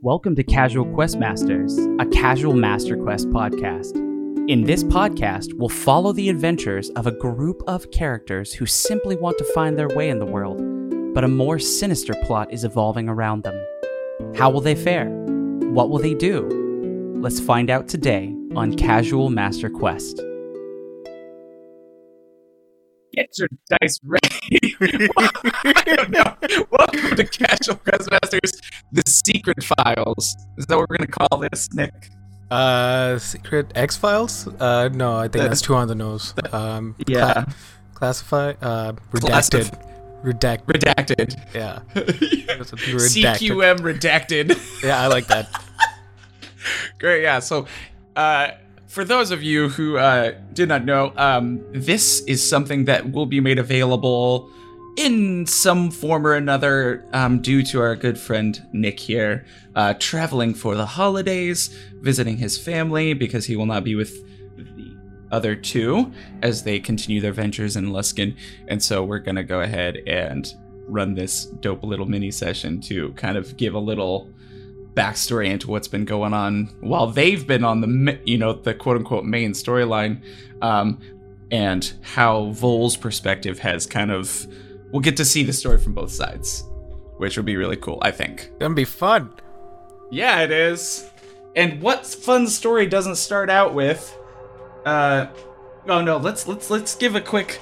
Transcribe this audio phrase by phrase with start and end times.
[0.00, 3.96] Welcome to Casual Quest Masters, a casual master quest podcast.
[4.48, 9.38] In this podcast, we'll follow the adventures of a group of characters who simply want
[9.38, 10.62] to find their way in the world,
[11.14, 13.60] but a more sinister plot is evolving around them.
[14.36, 15.08] How will they fare?
[15.08, 17.16] What will they do?
[17.20, 20.22] Let's find out today on Casual Master Quest.
[23.18, 24.76] Get your dice ready.
[24.80, 26.36] I don't know.
[26.70, 28.60] Welcome to Casual Questmasters,
[28.92, 30.36] the secret files.
[30.56, 32.10] Is that what we're gonna call this, Nick?
[32.48, 34.46] Uh, Secret X Files?
[34.60, 36.32] Uh, no, I think that's too on the nose.
[36.52, 37.32] Um, Yeah.
[37.32, 37.46] cla-
[37.94, 38.50] classify.
[38.62, 39.72] Uh, Classif-
[40.22, 40.62] redacted.
[40.62, 40.62] Redact.
[40.66, 41.54] Redacted.
[41.54, 41.80] Yeah.
[41.94, 43.34] Redacted.
[43.34, 44.82] CQM redacted.
[44.84, 45.48] Yeah, I like that.
[47.00, 47.40] Great, yeah.
[47.40, 47.66] So,
[48.14, 48.52] uh,
[48.88, 53.26] for those of you who uh, did not know, um, this is something that will
[53.26, 54.50] be made available
[54.96, 59.44] in some form or another um, due to our good friend Nick here
[59.76, 61.68] uh, traveling for the holidays,
[62.00, 64.24] visiting his family because he will not be with
[64.56, 64.96] the
[65.30, 66.10] other two
[66.42, 68.34] as they continue their ventures in Luskan.
[68.68, 70.52] And so we're going to go ahead and
[70.88, 74.32] run this dope little mini session to kind of give a little
[74.98, 78.96] backstory into what's been going on while they've been on the you know the quote
[78.96, 80.20] unquote main storyline
[80.60, 80.98] um
[81.52, 84.46] and how Vol's perspective has kind of
[84.90, 86.64] we'll get to see the story from both sides
[87.18, 89.32] which will be really cool I think Gonna be fun.
[90.10, 91.08] yeah it is
[91.54, 94.16] and what fun story doesn't start out with
[94.84, 95.26] uh
[95.86, 97.60] oh no let's let's let's give a quick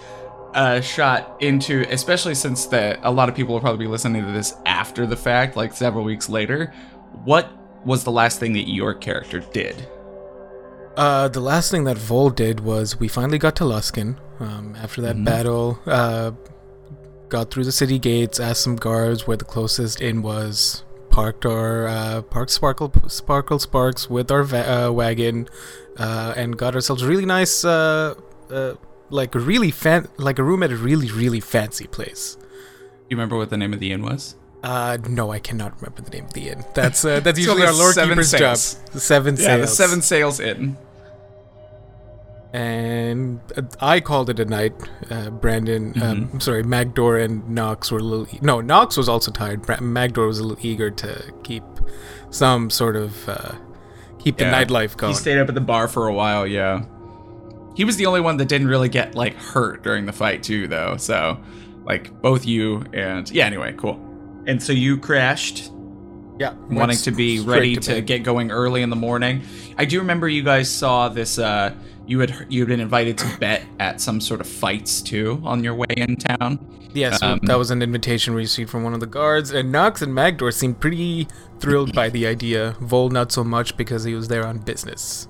[0.55, 4.33] uh shot into especially since that a lot of people will probably be listening to
[4.33, 6.73] this after the fact like several weeks later
[7.25, 7.51] what
[7.85, 9.87] was the last thing that your character did
[10.97, 14.17] Uh, the last thing that Vol did was we finally got to Luskan.
[14.41, 15.25] Um, after that Mhm.
[15.27, 16.31] battle, uh,
[17.29, 21.87] got through the city gates, asked some guards where the closest inn was, parked our
[21.87, 25.49] uh, parked Sparkle Sparkle Sparks with our va- uh, wagon,
[25.99, 28.15] uh, and got ourselves a really nice, uh,
[28.51, 28.73] uh,
[29.11, 32.39] like a really fan, like a room at a really really fancy place.
[33.11, 36.11] you remember what the name of the inn was Uh, no, I cannot remember the
[36.11, 36.65] name of the inn.
[36.75, 38.57] That's uh, that's usually our the lore Seven keeper's job.
[38.93, 40.77] The seven yeah the seven sails inn
[42.53, 44.73] and uh, I called it a night.
[45.11, 48.27] Uh, Brandon, um, I'm sorry, Magdor and Nox were a little.
[48.35, 49.63] E- no, Nox was also tired.
[49.63, 51.65] Bra- Magdor was a little eager to keep
[52.31, 53.53] some sort of uh,
[54.19, 54.51] keep Yeah.
[54.51, 55.13] the nightlife going.
[55.13, 56.85] he stayed up at the bar for a while yeah
[57.77, 60.67] he was the only one that didn't really get like hurt during the fight too
[60.67, 61.39] though so
[61.85, 63.95] like both you and yeah anyway cool
[64.47, 65.71] and so you crashed
[66.39, 68.07] yeah, wanting to be ready to, bed.
[68.07, 69.43] get going early in the morning.
[69.79, 71.39] I do remember you guys saw this.
[71.39, 71.75] Uh,
[72.07, 75.65] you had you had been invited to bet at some sort of fights too on
[75.65, 76.59] your way in town.
[76.93, 80.03] Yes, um, that was an invitation we received from one of the guards, and Nox
[80.03, 81.29] and Magdor seemed pretty
[81.59, 82.77] thrilled by the idea.
[82.81, 85.29] Vol not so much because he was there on business.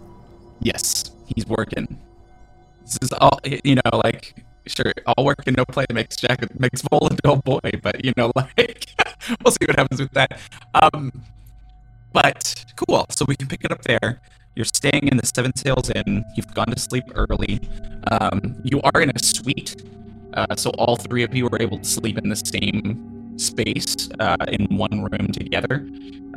[0.60, 2.00] Yes, he's working.
[2.82, 4.00] This is all you know.
[4.04, 8.04] Like sure, all work and no play makes Jack makes Vol a dull boy, but
[8.04, 8.86] you know, like
[9.44, 10.38] we'll see what happens with that.
[10.74, 11.12] Um,
[12.12, 13.06] but cool.
[13.10, 14.20] So we can pick it up there.
[14.54, 16.24] You're staying in the Seven Sails Inn.
[16.34, 17.60] You've gone to sleep early.
[18.10, 19.84] Um, you are in a suite,
[20.34, 24.36] uh, so all three of you are able to sleep in the same space uh,
[24.48, 25.86] in one room together.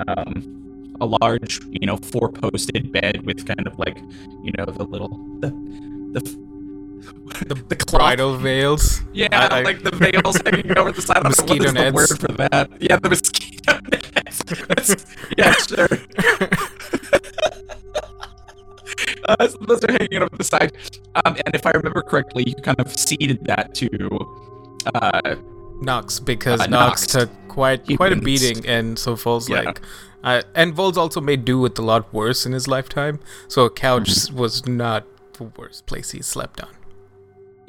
[0.08, 0.60] Um,
[1.02, 3.98] a large, you know, four-posted bed with kind of like,
[4.44, 5.10] you know, the little
[5.40, 5.50] the
[6.12, 6.49] the
[7.48, 9.02] the, the Bridal veils.
[9.14, 11.18] yeah, I- I- like the veils hanging over the side.
[11.18, 11.96] I don't know what Mosquito the nets.
[11.96, 12.70] word for that.
[12.80, 14.44] Yeah, the mosquito nets.
[14.68, 15.06] That's-
[15.38, 15.88] yeah, sure.
[19.26, 20.74] uh, so those are hanging over the side.
[21.24, 23.90] Um, and if I remember correctly, you kind of ceded that to.
[24.94, 25.36] Uh,
[25.82, 27.08] Nox because Uh, Nox Nox.
[27.08, 29.62] took quite He quite a beating, and so Vol's Yeah.
[29.62, 29.82] like,
[30.26, 33.20] uh, and Vol's also made do with a lot worse in his lifetime.
[33.48, 34.38] So a couch Mm-hmm.
[34.38, 36.70] was not the worst place he slept on.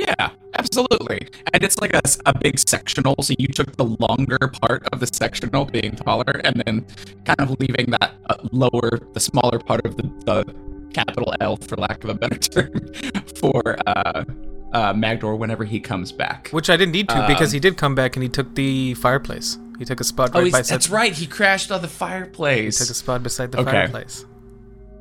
[0.09, 1.29] Yeah, absolutely.
[1.53, 5.07] And it's like a, a big sectional, so you took the longer part of the
[5.13, 6.87] sectional, being taller, and then
[7.25, 10.55] kind of leaving that uh, lower, the smaller part of the, the
[10.95, 12.73] capital L, for lack of a better term,
[13.37, 14.25] for uh,
[14.73, 16.49] uh, Magdor whenever he comes back.
[16.51, 18.95] Which I didn't need to because Um, he did come back and he took the
[18.95, 19.59] fireplace.
[19.79, 20.67] He took a spot Oh, right beside.
[20.67, 21.13] that's right.
[21.13, 22.79] He crashed on the fireplace.
[22.79, 23.71] He took a spot beside the Okay.
[23.71, 24.25] fireplace.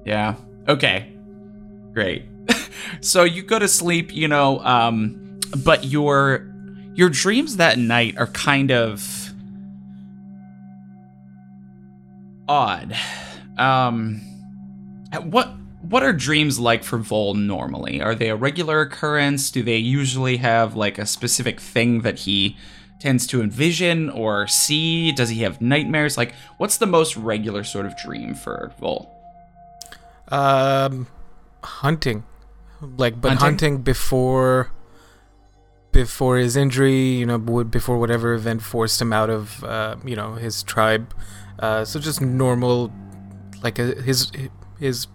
[0.05, 0.35] Yeah.
[0.67, 1.13] Okay.
[1.93, 2.23] Great.
[3.01, 6.45] so you go to sleep, you know, um, but your
[6.95, 9.31] your dreams that night are kind of
[12.47, 12.95] odd.
[13.57, 14.21] Um,
[15.23, 15.49] what
[15.81, 18.01] what are dreams like for Vol normally?
[18.01, 19.49] Are they a regular occurrence?
[19.49, 22.57] Do they usually have like a specific thing that he
[22.99, 25.11] tends to envision or see?
[25.11, 26.17] Does he have nightmares?
[26.17, 29.15] Like, what's the most regular sort of dream for Vol?
[30.27, 31.07] Um,
[31.63, 32.23] hunting,
[32.81, 33.45] like but Hunting?
[33.45, 34.71] hunting, before
[35.91, 40.35] before his injury, you know, before whatever event forced him out of, uh, you know,
[40.35, 41.13] his tribe.
[41.57, 42.91] Uh, so just normal,
[43.63, 44.31] like uh his
[44.79, 45.07] his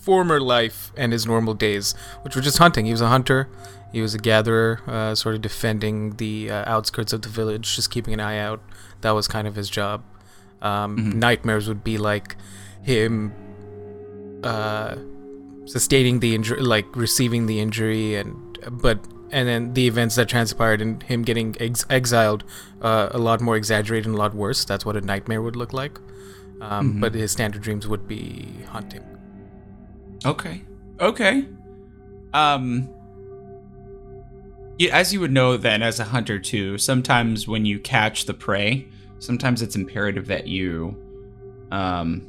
[0.00, 2.86] former life and his normal days, which were just hunting.
[2.86, 3.48] He was a hunter.
[3.92, 7.90] He was a gatherer, uh, sort of defending the uh, outskirts of the village, just
[7.90, 8.60] keeping an eye out.
[9.00, 10.02] That was kind of his job.
[10.60, 11.14] Um, Mhm.
[11.14, 12.36] Nightmares would be like
[12.82, 13.32] him
[14.42, 14.96] uh,
[15.66, 18.98] sustaining the injury, like receiving the injury, and but
[19.30, 22.44] and then the events that transpired and him getting ex- exiled,
[22.80, 24.64] uh, a lot more exaggerated and a lot worse.
[24.64, 25.98] That's what a nightmare would look like.
[26.60, 27.00] Um, Mhm.
[27.00, 29.02] But his standard dreams would be hunting.
[30.24, 30.62] Okay.
[31.00, 31.46] Okay.
[32.32, 32.88] Um
[34.78, 38.34] yeah, as you would know then as a hunter too, sometimes when you catch the
[38.34, 38.86] prey,
[39.18, 40.96] sometimes it's imperative that you
[41.72, 42.26] um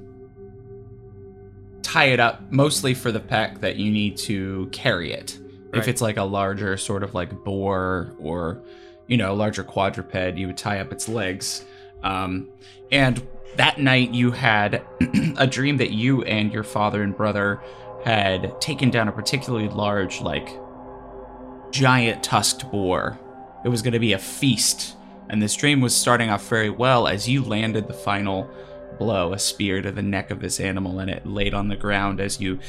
[1.88, 5.39] tie it up mostly for the pack that you need to carry it.
[5.74, 8.62] If it's like a larger sort of like boar or
[9.07, 11.63] you know, larger quadruped, you would tie up its legs.
[12.04, 12.50] Um
[12.92, 13.25] and
[13.56, 14.84] that night you had
[15.38, 17.62] a dream that you and your father and brother
[18.04, 20.50] had taken down a particularly large, like,
[21.72, 23.18] giant tusked boar.
[23.66, 24.95] It was going to be a feast,
[25.30, 28.50] and this dream was starting off very well as you landed the final
[28.98, 32.20] blow, a spear to the neck of this animal, and it laid on the ground
[32.20, 32.60] as you,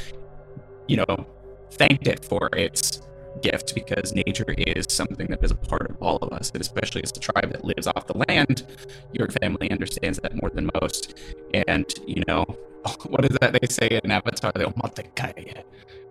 [0.86, 1.26] you know,
[1.72, 3.02] thanked it for its
[3.42, 7.02] gift because nature is something that is a part of all of us, and especially
[7.02, 8.66] as a tribe that lives off the land.
[9.12, 11.18] Your family understands that more than most.
[11.54, 12.44] And, you know,
[13.06, 14.52] what is that they say in Avatar?
[14.54, 15.62] They'll "Matekaya."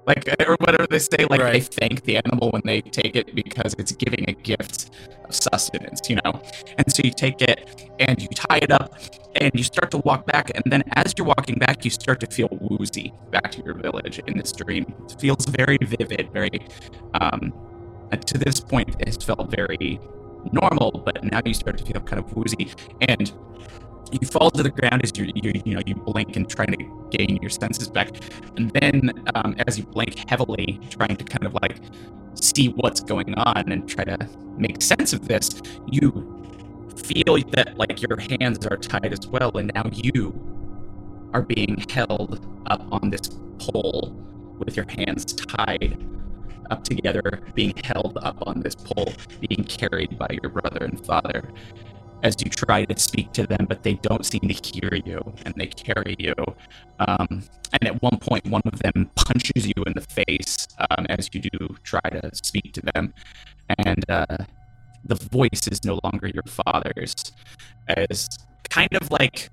[0.05, 3.75] Like, or whatever they say, like they thank the animal when they take it because
[3.77, 4.89] it's giving a gift
[5.25, 6.41] of sustenance, you know?
[6.77, 8.95] And so you take it and you tie it up
[9.37, 10.51] and you start to walk back.
[10.55, 14.19] And then as you're walking back, you start to feel woozy back to your village
[14.19, 14.93] in this dream.
[15.09, 16.67] It feels very vivid, very,
[17.21, 17.53] um,
[18.25, 19.99] to this point, it has felt very
[20.51, 22.71] normal, but now you start to feel kind of woozy.
[23.01, 23.31] And
[24.11, 27.07] you fall to the ground as you you you know you blink and trying to
[27.11, 28.09] gain your senses back,
[28.55, 31.77] and then um, as you blink heavily, trying to kind of like
[32.35, 34.17] see what's going on and try to
[34.57, 35.61] make sense of this,
[35.91, 36.09] you
[36.97, 40.33] feel that like your hands are tied as well, and now you
[41.33, 43.29] are being held up on this
[43.59, 44.15] pole
[44.59, 45.97] with your hands tied
[46.69, 51.53] up together, being held up on this pole, being carried by your brother and father
[52.23, 55.53] as you try to speak to them, but they don't seem to hear you and
[55.55, 56.33] they carry you.
[56.99, 61.29] Um, and at one point, one of them punches you in the face um, as
[61.33, 63.13] you do try to speak to them.
[63.77, 64.37] And uh,
[65.07, 67.15] the voice is no longer your father's.
[67.87, 68.27] As
[68.69, 69.49] kind of like,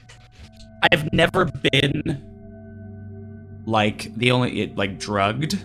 [0.90, 2.22] I've never been
[3.66, 5.64] like the only, it, like drugged.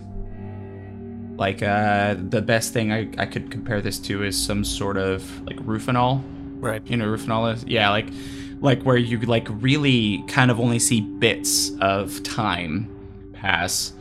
[1.37, 5.41] Like, uh, the best thing I, I could compare this to is some sort of
[5.45, 6.23] like Rufinol
[6.59, 6.85] Right.
[6.87, 8.09] you know Rufinol is yeah like
[8.59, 12.93] like where you like really kind of only see bits of time
[13.31, 13.93] pass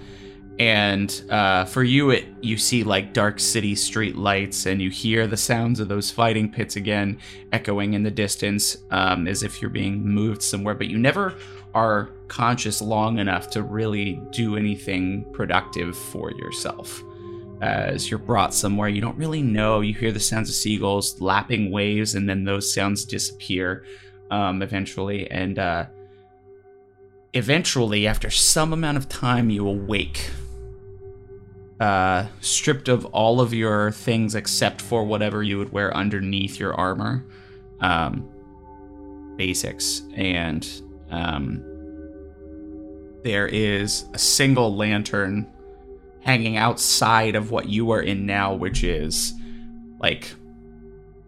[0.58, 5.26] and uh, for you it you see like dark city street lights and you hear
[5.26, 7.19] the sounds of those fighting pits again
[7.53, 11.34] echoing in the distance um, as if you're being moved somewhere but you never
[11.74, 17.03] are conscious long enough to really do anything productive for yourself
[17.60, 19.81] as you're brought somewhere you don't really know.
[19.81, 23.84] You hear the sounds of seagulls lapping waves, and then those sounds disappear
[24.31, 25.31] um, eventually.
[25.31, 25.86] And uh,
[27.34, 30.31] eventually, after some amount of time, you awake,
[31.81, 36.75] uh, stripped of all of your things except for whatever you would wear underneath your
[36.75, 37.25] armor,
[37.81, 38.29] um,
[39.37, 41.63] basics, and um,
[43.23, 45.47] there is a single lantern
[46.20, 49.32] hanging outside of what you are in now, which is
[50.01, 50.35] like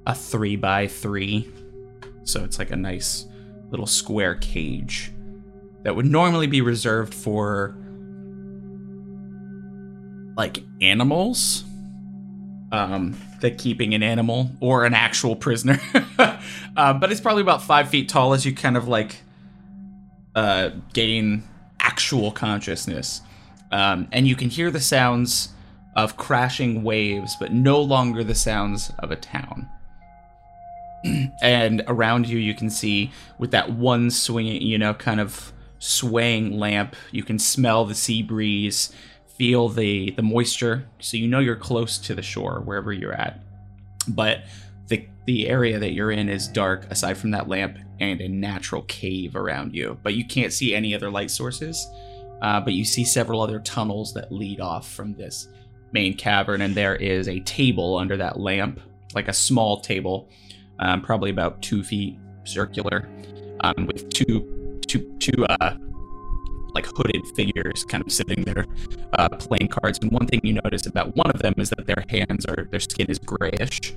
[0.06, 1.48] a three by three.
[2.24, 3.26] So it's like a nice
[3.70, 5.12] little square cage
[5.84, 7.76] that would normally be reserved for
[10.40, 11.64] like animals.
[12.72, 15.78] Um, the keeping an animal or an actual prisoner.
[16.18, 16.40] um,
[17.00, 19.16] but it's probably about five feet tall as you kind of like
[20.34, 21.42] uh, gain
[21.78, 23.20] actual consciousness.
[23.70, 25.50] Um, and you can hear the sounds
[25.94, 29.68] of crashing waves, but no longer the sounds of a town.
[31.42, 36.58] and around you, you can see with that one swinging, you know, kind of swaying
[36.58, 38.90] lamp, you can smell the sea breeze,
[39.40, 43.42] feel the the moisture, so you know you're close to the shore wherever you're at.
[44.06, 44.44] But
[44.88, 48.82] the the area that you're in is dark aside from that lamp and a natural
[48.82, 51.88] cave around you, but you can't see any other light sources.
[52.42, 55.48] Uh, but you see several other tunnels that lead off from this
[55.92, 58.78] main cavern, and there is a table under that lamp,
[59.14, 60.28] like a small table,
[60.80, 63.08] um, probably about two feet circular,
[63.60, 65.78] um, with two two two uh,
[66.74, 68.66] like hooded figures kind of sitting there
[69.14, 69.98] uh, playing cards.
[70.02, 72.80] And one thing you notice about one of them is that their hands are their
[72.80, 73.94] skin is grayish.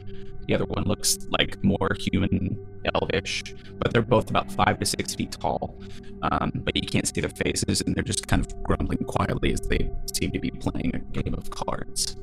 [0.47, 2.57] The other one looks like more human
[2.93, 3.43] elvish,
[3.77, 5.79] but they're both about five to six feet tall.
[6.21, 9.61] Um, but you can't see their faces, and they're just kind of grumbling quietly as
[9.61, 12.17] they seem to be playing a game of cards.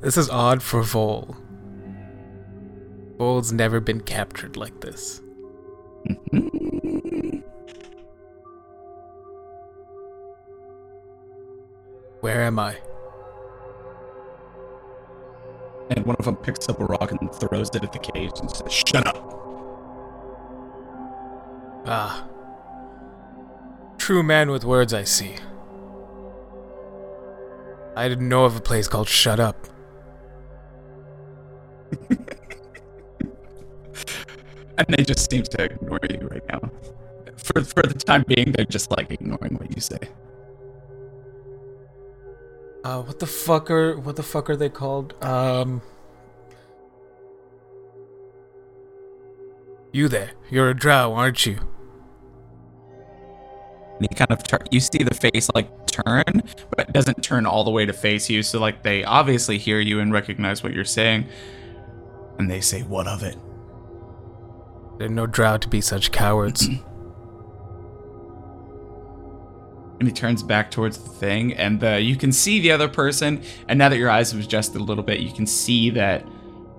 [0.00, 1.36] This is odd for Vol.
[3.22, 5.20] Vol's never been captured like this.
[12.18, 12.78] Where am I?
[15.90, 18.50] And one of them picks up a rock and throws it at the cage and
[18.50, 19.16] says, Shut up!
[21.86, 22.26] Ah.
[23.98, 25.36] True man with words, I see.
[27.94, 29.68] I didn't know of a place called Shut Up.
[34.78, 36.70] and they just seem to ignore you right now.
[37.36, 39.98] For for the time being, they're just like ignoring what you say.
[42.84, 45.14] Uh, what the fuck are what the fuck are they called?
[45.22, 45.82] Um,
[49.92, 50.32] you there?
[50.50, 51.58] You're a drow, aren't you?
[53.98, 57.46] And he kind of tur- you see the face like turn, but it doesn't turn
[57.46, 58.42] all the way to face you.
[58.42, 61.26] So like they obviously hear you and recognize what you're saying,
[62.38, 63.36] and they say, "What of it?"
[65.02, 66.62] There's no drow to be such cowards.
[69.98, 73.42] and he turns back towards the thing and uh, you can see the other person
[73.66, 76.24] and now that your eyes have adjusted a little bit you can see that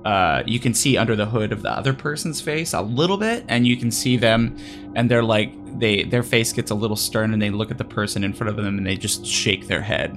[0.06, 3.44] uh, you can see under the hood of the other person's face a little bit
[3.50, 4.58] and you can see them
[4.96, 7.84] and they're like they their face gets a little stern and they look at the
[7.84, 10.12] person in front of them and they just shake their head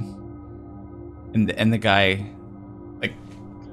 [1.35, 2.25] and and the guy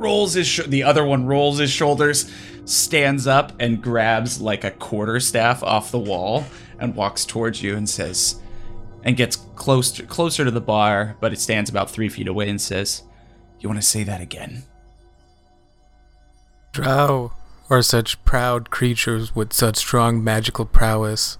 [0.04, 2.30] rolls his sh- the other one rolls his shoulders
[2.66, 6.46] stands up and grabs like a quarter staff off the wall
[6.80, 8.40] and walks towards you and says
[9.04, 12.62] and gets close closer to the bar, but it stands about three feet away and
[12.62, 13.04] says,
[13.60, 14.64] "You want to say that again?"
[16.72, 17.34] Drow
[17.70, 21.38] are such proud creatures with such strong magical prowess,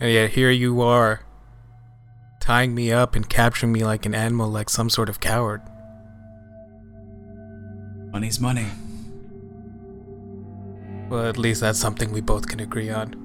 [0.00, 1.22] and yet here you are,
[2.40, 5.62] tying me up and capturing me like an animal, like some sort of coward.
[8.14, 8.66] Money's money.
[11.10, 13.16] Well, at least that's something we both can agree on.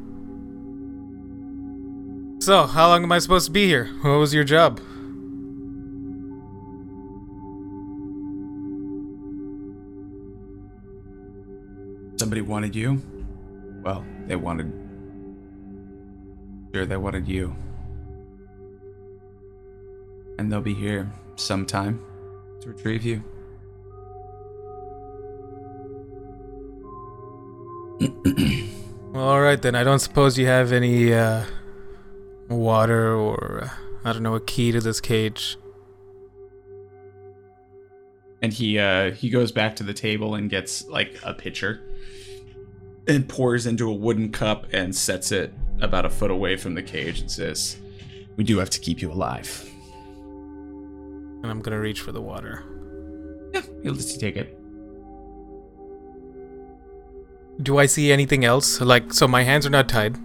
[2.42, 3.86] So, how long am I supposed to be here?
[4.02, 4.80] What was your job?
[12.18, 13.00] Somebody wanted you.
[13.84, 14.74] Well, they wanted.
[16.74, 17.56] Sure, they wanted you.
[20.40, 22.02] And they'll be here sometime
[22.62, 23.24] to retrieve you.
[29.12, 29.74] Well, alright then.
[29.74, 31.44] I don't suppose you have any, uh,
[32.48, 33.70] water or, uh,
[34.08, 35.58] I don't know, a key to this cage.
[38.42, 41.82] and he uh he goes back to the table and gets like a pitcher
[43.08, 46.82] and pours into a wooden cup and sets it about a foot away from the
[46.84, 47.78] cage and says
[48.38, 49.70] we do have to keep you alive
[51.42, 52.64] And I'm gonna reach for the water.
[53.54, 54.58] yeah he'll let you take it
[57.62, 58.80] Do I see anything else?
[58.80, 60.18] Like, so my hands are not tied.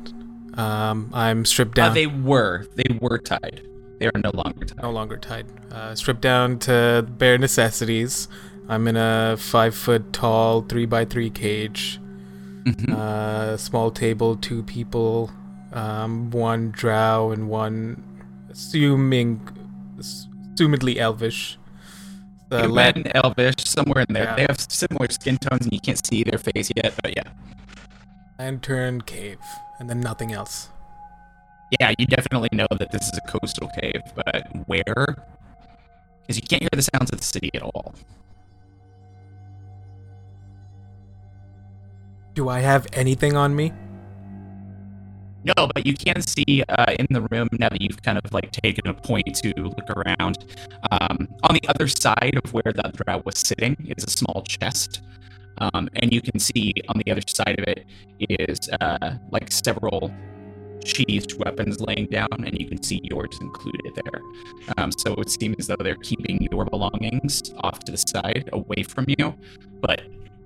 [0.57, 1.95] Um, I'm stripped uh, down.
[1.95, 3.63] they were they were tied
[3.99, 5.47] they are no longer tied no longer tied.
[5.73, 8.29] Uh, stripped down to bare necessities.
[8.69, 12.01] I'm in a five foot tall, three by three cage.
[12.65, 12.95] Mhm.
[12.95, 15.31] Uh, small table, two people,
[15.73, 18.03] um, one drow and one
[18.51, 19.41] assuming,
[19.99, 21.59] assumedly elvish.
[22.51, 24.37] The Human, land, elvish somewhere in there Yeah.
[24.37, 27.31] they have similar skin tones and you can't see their face yet but yeah
[28.39, 29.39] lantern cave,
[29.79, 30.69] and then nothing else.
[31.81, 35.17] yeah you definitely know that this is a coastal cave but where
[36.21, 37.95] because you can't hear the sounds of the city at all
[42.35, 43.73] Do I have anything on me?
[45.45, 48.51] No, but you can see uh, in the room now that you've kind of like
[48.51, 50.45] taken a point to look around.
[50.91, 55.03] Um, on the other side of where the drow was sitting is a small chest,
[55.59, 57.85] um, and you can see on the other side of it
[58.19, 60.11] is uh, like several
[60.85, 64.21] sheathed weapons laying down, and you can see yours included there.
[64.79, 68.49] Um, so it would seem as though they're keeping your belongings off to the side,
[68.53, 69.35] away from you,
[69.81, 70.03] but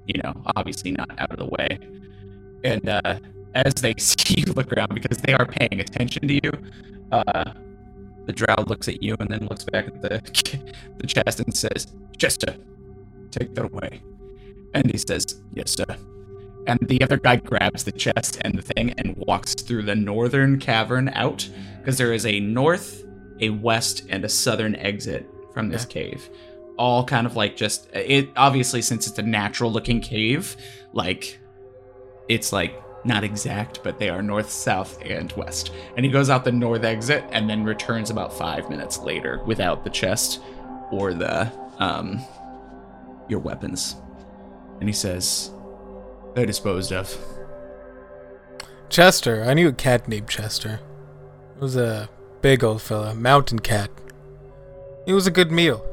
[0.06, 1.78] you know, obviously not out of the way.
[2.64, 3.20] And uh,
[3.54, 6.52] as they see you look around, because they are paying attention to you,
[7.12, 7.52] uh,
[8.26, 10.20] the drow looks at you and then looks back at the
[10.98, 11.86] the chest and says,
[12.16, 12.54] "Chester,
[13.30, 14.02] take that away."
[14.74, 15.96] And he says, "Yes, sir."
[16.66, 20.58] And the other guy grabs the chest and the thing and walks through the northern
[20.58, 23.04] cavern out because there is a north,
[23.40, 26.28] a west, and a southern exit from this cave.
[26.76, 28.28] All kind of like just it.
[28.36, 30.54] Obviously, since it's a natural looking cave,
[30.92, 31.40] like
[32.28, 35.72] it's like not exact, but they are north, south, and west.
[35.96, 39.84] And he goes out the north exit and then returns about five minutes later without
[39.84, 40.40] the chest
[40.90, 42.20] or the um
[43.28, 43.96] your weapons.
[44.80, 45.50] And he says,
[46.34, 47.16] "They're disposed of."
[48.88, 49.44] Chester.
[49.44, 50.80] I knew a cat named Chester.
[51.56, 52.08] It was a
[52.40, 53.90] big old fella, mountain cat.
[55.06, 55.84] It was a good meal.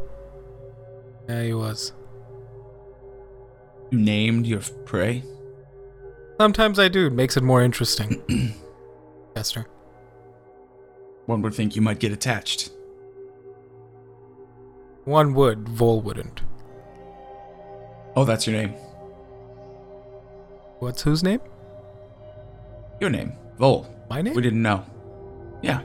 [1.27, 1.91] Yeah, he was.
[3.91, 5.24] You named your prey.
[6.39, 7.07] Sometimes I do.
[7.07, 8.21] It makes it more interesting.
[9.35, 9.65] Chester.
[11.25, 12.71] One would think you might get attached.
[15.05, 16.41] One would, Vol wouldn't.
[18.15, 18.71] Oh, that's your name.
[20.79, 21.39] What's whose name?
[22.99, 23.87] Your name, Vol.
[24.09, 24.33] My name?
[24.35, 24.85] We didn't know.
[25.61, 25.81] Yeah,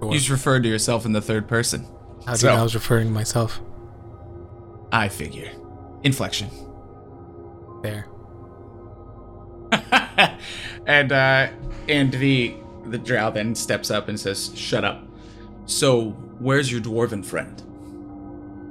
[0.00, 0.12] Sure.
[0.12, 1.86] you just referred to yourself in the third person.
[2.26, 3.60] How do So- you know I was referring to myself?
[4.90, 5.50] I figure.
[6.02, 6.50] Inflection.
[7.82, 8.06] There.
[10.86, 11.48] and uh
[11.88, 12.54] and the
[12.86, 15.06] the drow then steps up and says, "Shut up."
[15.66, 17.62] So, where's your dwarven friend?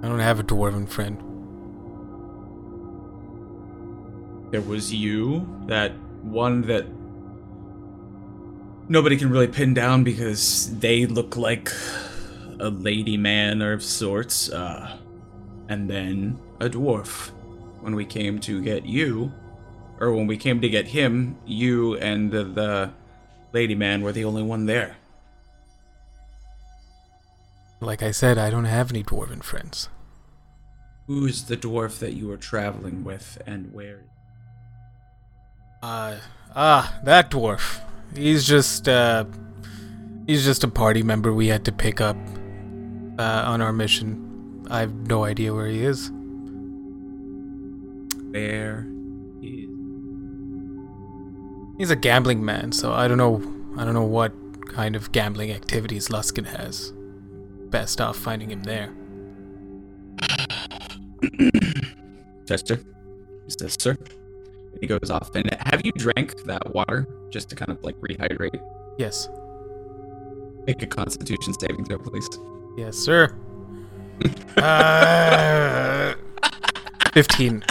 [0.03, 1.17] I don't have a dwarven friend.
[4.51, 5.93] There was you, that
[6.24, 6.86] one that
[8.89, 11.72] nobody can really pin down because they look like
[12.60, 14.50] a lady man of sorts.
[14.50, 14.98] Uh,
[15.72, 17.30] and then a dwarf.
[17.80, 19.32] When we came to get you,
[20.01, 22.91] or when we came to get him, you and the, the
[23.53, 24.97] lady man were the only one there.
[27.79, 29.89] Like I said, I don't have any dwarven friends.
[31.05, 34.05] Who's the dwarf that you were traveling with, and where?
[35.83, 36.17] Uh,
[36.55, 37.81] ah, that dwarf.
[38.15, 39.25] He's just, uh,
[40.25, 42.17] he's just a party member we had to pick up,
[43.19, 44.65] uh, on our mission.
[44.69, 46.09] I have no idea where he is.
[48.31, 49.00] Where is
[51.82, 53.41] He's a gambling man, so I don't know,
[53.76, 54.32] I don't know what
[54.67, 56.94] kind of gambling activities Luskan has.
[57.72, 58.94] Best off finding him there.
[62.48, 62.76] Chester?
[62.76, 63.98] He says, sir.
[64.80, 65.34] He goes off.
[65.34, 68.62] And have you drank that water just to kind of like rehydrate?
[69.00, 69.28] Yes.
[70.67, 72.30] Make a constitution saving throw, please.
[72.78, 73.36] Yes, sir.
[74.58, 76.13] uh,
[77.12, 77.63] 15.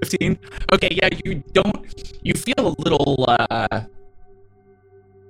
[0.00, 0.38] 15?
[0.72, 1.86] Okay, yeah, you don't.
[2.22, 3.24] You feel a little.
[3.28, 3.82] uh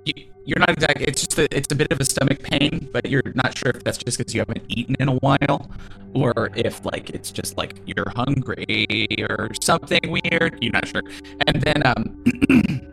[0.05, 0.13] you,
[0.45, 1.05] You're not exactly.
[1.05, 3.83] It's just a, it's a bit of a stomach pain, but you're not sure if
[3.83, 5.69] that's just because you haven't eaten in a while,
[6.13, 10.57] or if like it's just like you're hungry or something weird.
[10.61, 11.03] You're not sure.
[11.47, 12.23] And then um,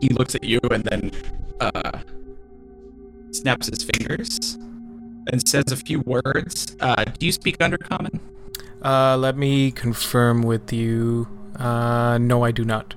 [0.00, 1.10] he looks at you and then
[1.60, 2.00] uh,
[3.30, 4.58] snaps his fingers
[5.32, 6.76] and says a few words.
[6.80, 8.20] Uh, do you speak Undercommon?
[8.82, 11.26] Uh, let me confirm with you.
[11.58, 12.94] Uh, no, I do not.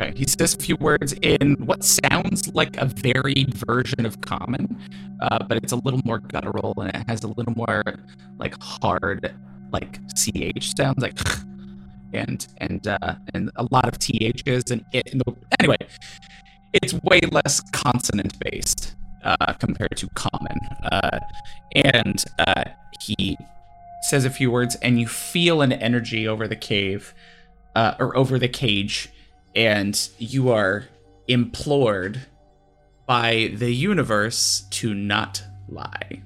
[0.00, 4.78] Okay, he says a few words in what sounds like a varied version of common,
[5.20, 7.82] uh, but it's a little more guttural and it has a little more
[8.38, 9.34] like hard,
[9.72, 11.18] like ch sounds like,
[12.12, 15.10] and and uh, and a lot of ths and it.
[15.12, 15.78] And the, anyway,
[16.74, 20.58] it's way less consonant based uh, compared to common,
[20.92, 21.20] uh,
[21.74, 22.64] and uh,
[23.00, 23.38] he
[24.08, 27.14] says a few words, and you feel an energy over the cave,
[27.74, 29.10] uh, or over the cage
[29.56, 30.84] and you are
[31.26, 32.20] implored
[33.06, 36.22] by the universe to not lie.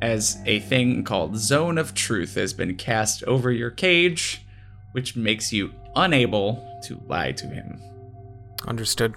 [0.00, 4.44] As a thing called Zone of Truth has been cast over your cage,
[4.92, 7.80] which makes you unable to lie to him.
[8.66, 9.14] Understood.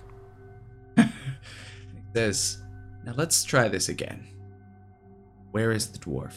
[2.15, 2.63] Says,
[3.03, 4.30] Now let's try this again.
[5.51, 6.33] Where is the dwarf?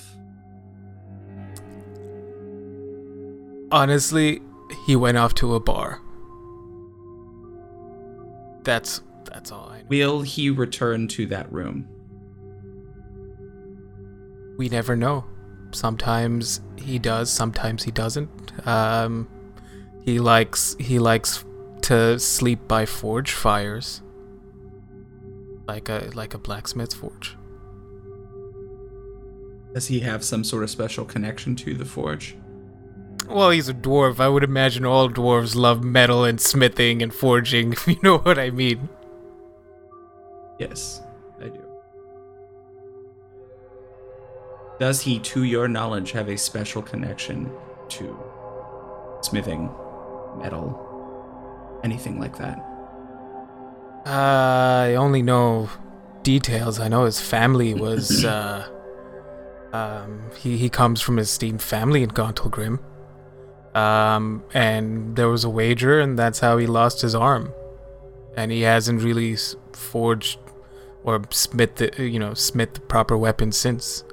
[3.71, 4.41] Honestly,
[4.87, 6.01] he went off to a bar.
[8.63, 9.87] That's that's all I know.
[9.89, 11.89] Will he return to that room?
[14.57, 15.25] We never know.
[15.73, 18.67] Sometimes he does, sometimes he doesn't.
[18.67, 19.29] Um,
[20.05, 21.45] He likes he likes
[21.83, 24.03] to sleep by forge fires.
[25.67, 27.37] Like a like a blacksmith's forge.
[29.75, 32.37] Does he have some sort of special connection to the forge?
[33.29, 34.21] Well, he's a dwarf.
[34.21, 38.39] I would imagine all dwarves love metal and smithing and forging, if you know what
[38.39, 38.89] I mean.
[40.61, 41.03] Yes,
[41.41, 41.61] I do.
[44.79, 47.51] Does he, to your knowledge, have a special connection
[47.91, 48.17] to
[49.23, 49.71] smithing,
[50.39, 52.59] metal, anything like that?
[54.07, 55.69] Uh, I only know
[56.23, 56.79] details.
[56.79, 58.69] I know his family was, uh,
[59.75, 62.79] um, he, he comes from his esteemed family in Gauntlgrym.
[63.75, 67.53] Um, and there was a wager, and that's how he lost his arm.
[68.37, 69.37] And he hasn't really
[69.73, 70.39] forged
[71.03, 74.05] or smith the, you know, smith the proper weapon since.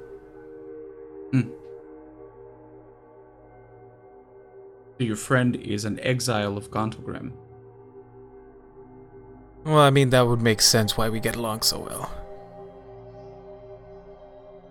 [5.02, 7.32] So your friend is an exile of Gauntlgrym.
[9.64, 12.21] Well, I mean, that would make sense why we get along so well.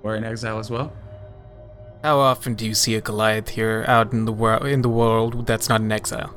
[0.03, 0.93] Or in exile as well?
[2.03, 5.45] How often do you see a Goliath here out in the world in the world
[5.45, 6.33] that's not an exile?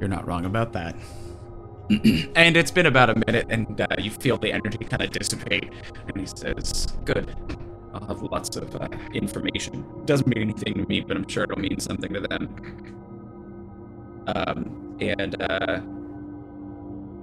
[0.00, 0.96] You're not wrong about that.
[2.34, 5.72] and it's been about a minute, and uh, you feel the energy kind of dissipate.
[6.08, 7.36] And he says, Good.
[7.94, 9.84] I'll have lots of uh, information.
[10.06, 12.92] Doesn't mean anything to me, but I'm sure it'll mean something to them.
[14.26, 15.80] Um, and uh,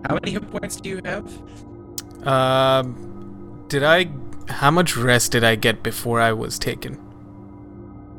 [0.07, 2.27] how many hit points do you have?
[2.27, 4.05] Um, did I?
[4.49, 6.99] How much rest did I get before I was taken?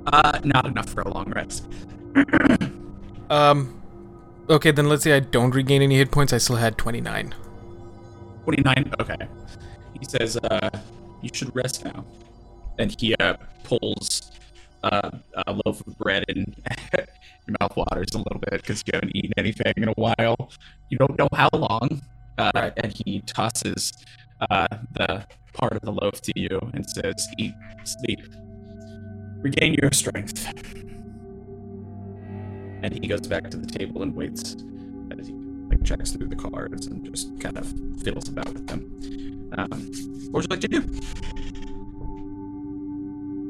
[0.06, 1.66] Uh, not enough for a long rest.
[3.30, 3.80] Um,
[4.48, 6.32] okay, then let's say I don't regain any hit points.
[6.32, 7.32] I still had twenty nine.
[8.42, 8.92] 29.
[9.00, 9.16] Okay.
[10.00, 10.70] He says, uh,
[11.22, 12.04] you should rest now.
[12.78, 14.32] And he uh, pulls
[14.82, 15.10] uh,
[15.46, 16.56] a loaf of bread and
[17.46, 20.50] your mouth waters a little bit because you haven't eaten anything in a while.
[20.88, 22.02] You don't know how long.
[22.38, 22.72] Uh, Right.
[22.78, 23.92] And he tosses
[24.48, 28.20] uh, the part of the loaf to you and says, eat, sleep,
[29.42, 30.46] regain your strength.
[32.82, 34.56] And he goes back to the table and waits
[35.18, 35.34] as he
[35.68, 37.66] like checks through the cards and just kind of
[38.02, 39.50] fiddles about with them.
[39.58, 39.70] Um,
[40.30, 40.80] what would you like to do?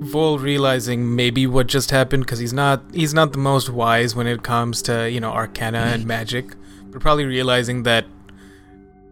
[0.02, 4.26] Vol realizing maybe what just happened because he's not he's not the most wise when
[4.26, 8.06] it comes to you know arcana and magic, but probably realizing that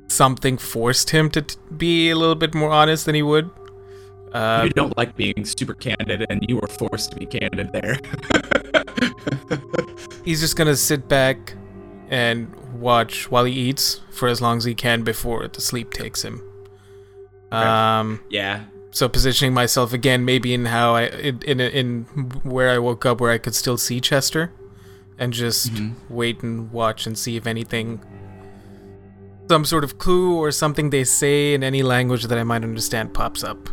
[0.08, 3.50] something forced him to t- be a little bit more honest than he would.
[4.32, 7.98] Uh, you don't like being super candid, and you were forced to be candid there.
[10.24, 11.54] he's just gonna sit back
[12.10, 16.22] and watch while he eats for as long as he can before the sleep takes
[16.22, 16.42] him.
[17.50, 22.02] Um, yeah, so positioning myself again, maybe in how I in in, in
[22.44, 24.52] where I woke up, where I could still see Chester,
[25.18, 25.94] and just Mhm.
[26.10, 28.00] wait and watch and see if anything,
[29.48, 33.14] some sort of clue or something they say in any language that I might understand
[33.14, 33.68] pops up.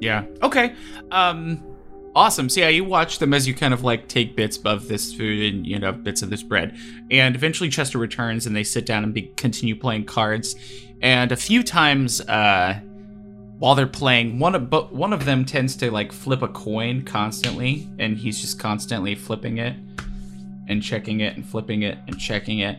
[0.00, 0.24] yeah.
[0.42, 0.74] Okay.
[1.10, 1.62] Um,
[2.14, 2.48] awesome.
[2.48, 5.54] So yeah, you watch them as you kind of like take bits of this food
[5.54, 6.76] and you know bits of this bread,
[7.10, 10.54] and eventually Chester returns and they sit down and be, continue playing cards.
[11.00, 12.80] And a few times, uh,
[13.58, 17.02] while they're playing, one of but one of them tends to like flip a coin
[17.02, 19.76] constantly, and he's just constantly flipping it
[20.68, 22.78] and checking it and flipping it and checking it,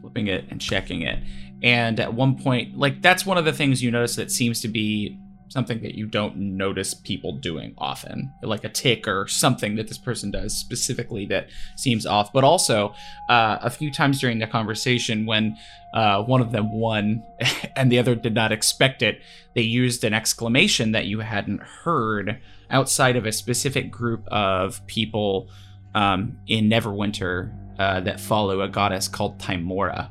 [0.00, 1.22] flipping it and checking it.
[1.62, 4.68] And at one point, like that's one of the things you notice that seems to
[4.68, 9.88] be something that you don't notice people doing often, like a tick or something that
[9.88, 12.32] this person does specifically that seems off.
[12.32, 12.94] But also,
[13.28, 15.56] uh, a few times during the conversation, when
[15.94, 17.22] uh, one of them won
[17.76, 19.22] and the other did not expect it,
[19.54, 25.48] they used an exclamation that you hadn't heard outside of a specific group of people
[25.94, 30.08] um, in Neverwinter uh, that follow a goddess called Tymora.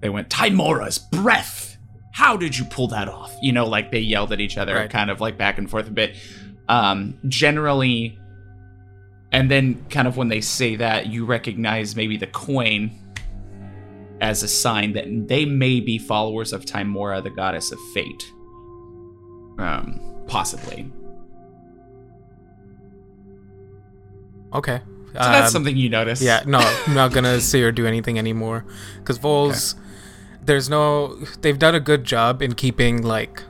[0.00, 1.76] They went, Tymora's breath!
[2.12, 3.34] How did you pull that off?
[3.42, 4.90] You know, like they yelled at each other, Right.
[4.90, 6.16] kind of like back and forth a bit.
[6.68, 8.18] Um, generally,
[9.30, 12.90] and then kind of when they say that, you recognize maybe the coin
[14.20, 18.24] as a sign that they may be followers of Tymora, the goddess of fate.
[19.58, 20.90] Um, possibly.
[24.54, 24.80] Okay.
[25.18, 26.22] So that's Um, something you notice.
[26.22, 28.64] Yeah, no, I'm not gonna see or do anything anymore.
[28.98, 29.74] Because Vols,
[30.44, 31.16] there's no.
[31.40, 33.42] They've done a good job in keeping, like,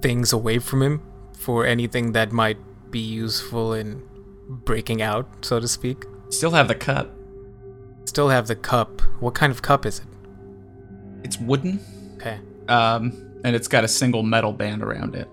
[0.00, 1.02] things away from him
[1.34, 2.58] for anything that might
[2.90, 4.02] be useful in
[4.48, 6.04] breaking out, so to speak.
[6.30, 7.14] Still have the cup.
[8.06, 9.02] Still have the cup.
[9.20, 10.06] What kind of cup is it?
[11.22, 11.80] It's wooden.
[12.16, 12.38] Okay.
[12.68, 13.12] Um,
[13.44, 15.28] and it's got a single metal band around it.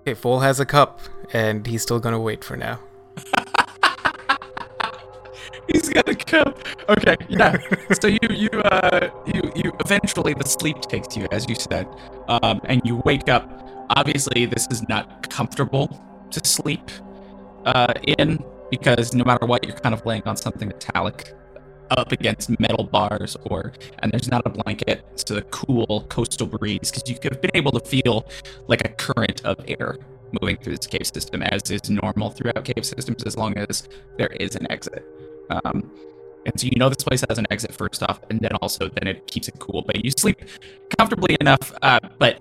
[0.00, 1.00] Okay, Foal has a cup,
[1.32, 2.78] and he's still gonna wait for now.
[5.68, 6.58] He's got a cup.
[6.88, 7.58] Okay, yeah.
[8.00, 11.86] so you you uh you you eventually the sleep takes you, as you said,
[12.28, 13.62] um, and you wake up.
[13.90, 15.88] Obviously, this is not comfortable
[16.30, 16.90] to sleep
[17.64, 21.32] uh, in because no matter what, you're kind of laying on something metallic
[21.90, 26.90] up against metal bars or and there's not a blanket so the cool coastal breeze
[26.90, 28.28] because you could have been able to feel
[28.66, 29.96] like a current of air
[30.40, 34.30] moving through this cave system as is normal throughout cave systems as long as there
[34.40, 35.04] is an exit
[35.50, 35.90] um,
[36.44, 39.08] and so you know this place has an exit first off and then also then
[39.08, 40.42] it keeps it cool but you sleep
[40.98, 42.40] comfortably enough uh, but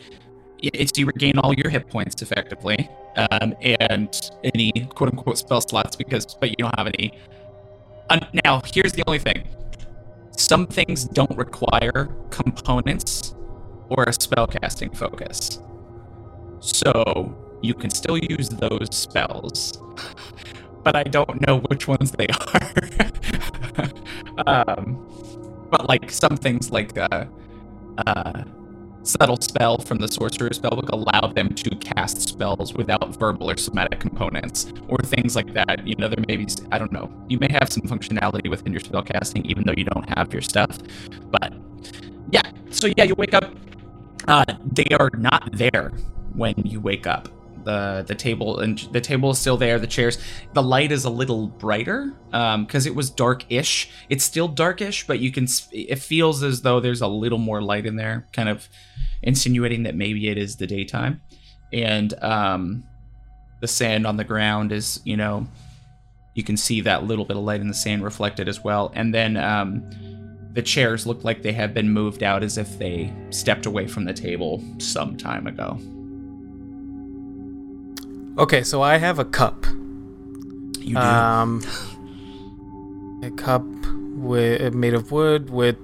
[0.60, 5.96] it's you regain all your hit points effectively um, and any quote unquote spell slots
[5.96, 7.12] because but you don't have any.
[8.46, 9.48] Now, here's the only thing.
[10.38, 13.34] Some things don't require components
[13.90, 15.60] or a spellcasting focus.
[16.60, 19.82] So you can still use those spells,
[20.86, 23.90] but I don't know which ones they are.
[24.48, 25.06] um,
[25.72, 27.26] but like some things like uh,
[28.06, 28.44] uh,
[29.02, 34.00] subtle spell from the sorcerer's spellbook allow them to cast spells without verbal or somatic
[34.00, 35.86] components or things like that.
[35.88, 38.80] You know there may be i don't know you may have some functionality within your
[38.80, 40.78] spell casting even though you don't have your stuff
[41.32, 41.52] but
[42.32, 42.44] yeah.
[42.70, 43.56] So yeah you wake up
[44.28, 45.90] uh, they are not there
[46.34, 47.28] when you wake up
[47.66, 50.18] the the table and the table is still there the chairs.
[50.54, 53.90] The light is a little brighter because um, it was dark-ish.
[54.10, 57.86] It's still darkish but you can it feels as though there's a little more light
[57.86, 58.70] in there kind of
[59.22, 61.22] insinuating that maybe it is the daytime.
[61.74, 62.84] And um,
[63.60, 65.48] the sand on the ground is you know
[66.36, 68.92] you can see that little bit of light in the sand reflected as well.
[68.94, 69.90] And then um,
[70.54, 74.04] the chairs look like they have been moved out as if they stepped away from
[74.04, 75.80] the table some time ago
[78.38, 79.66] Okay, so I have a cup.
[80.80, 80.98] You do.
[80.98, 81.64] Um,
[83.24, 83.64] a cup
[84.16, 85.78] with made of wood with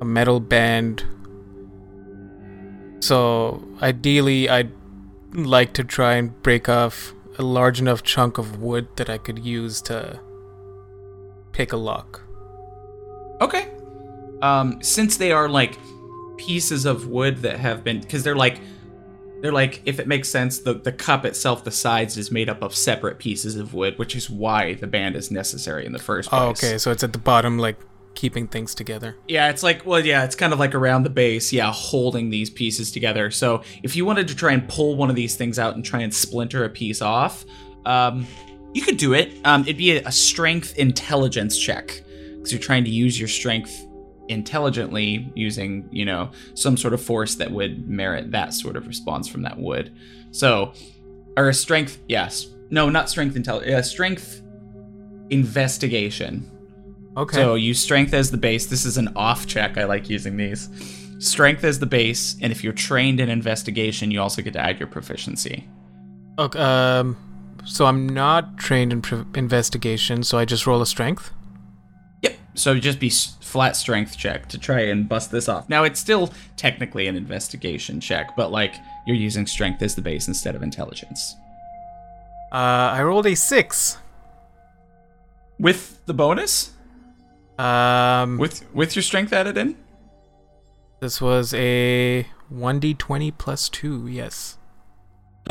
[0.00, 1.04] a metal band.
[3.00, 4.70] So ideally, I'd
[5.32, 9.38] like to try and break off a large enough chunk of wood that I could
[9.38, 10.20] use to
[11.52, 12.22] pick a lock.
[13.40, 13.70] Okay.
[14.42, 15.78] Um, since they are like
[16.36, 18.60] pieces of wood that have been, because they're like
[19.40, 22.62] they're like, if it makes sense, the, the cup itself, the sides, is made up
[22.62, 26.28] of separate pieces of wood, which is why the band is necessary in the first
[26.28, 26.40] place.
[26.40, 26.78] Oh, okay.
[26.78, 27.78] So it's at the bottom, like
[28.14, 29.16] keeping things together.
[29.28, 32.50] Yeah, it's like, well, yeah, it's kind of like around the base, yeah, holding these
[32.50, 33.30] pieces together.
[33.30, 36.00] So if you wanted to try and pull one of these things out and try
[36.00, 37.44] and splinter a piece off,
[37.86, 38.26] um,
[38.74, 39.34] you could do it.
[39.44, 42.02] Um, it'd be a, a strength intelligence check
[42.36, 43.86] because you're trying to use your strength
[44.28, 49.26] intelligently using, you know, some sort of force that would merit that sort of response
[49.28, 49.92] from that wood.
[50.30, 50.72] So,
[51.36, 52.46] or a strength, yes.
[52.70, 53.72] No, not strength intelligence.
[53.72, 54.42] Uh, strength
[55.30, 56.50] investigation.
[57.16, 57.36] Okay.
[57.36, 58.66] So you strength as the base.
[58.66, 59.78] This is an off check.
[59.78, 60.68] I like using these.
[61.18, 64.78] Strength as the base, and if you're trained in investigation, you also get to add
[64.78, 65.66] your proficiency.
[66.38, 66.58] Okay.
[66.58, 67.16] Um.
[67.64, 71.32] So I'm not trained in pre- investigation, so I just roll a strength.
[72.22, 72.36] Yep.
[72.54, 73.10] So just be
[73.48, 75.68] flat strength check to try and bust this off.
[75.68, 78.74] Now it's still technically an investigation check, but like
[79.06, 81.34] you're using strength as the base instead of intelligence.
[82.52, 83.98] Uh, I rolled a six.
[85.58, 86.72] With the bonus?
[87.58, 89.76] Um, With with your strength added in?
[91.00, 94.06] this was a one d twenty plus two.
[94.06, 94.56] Yes.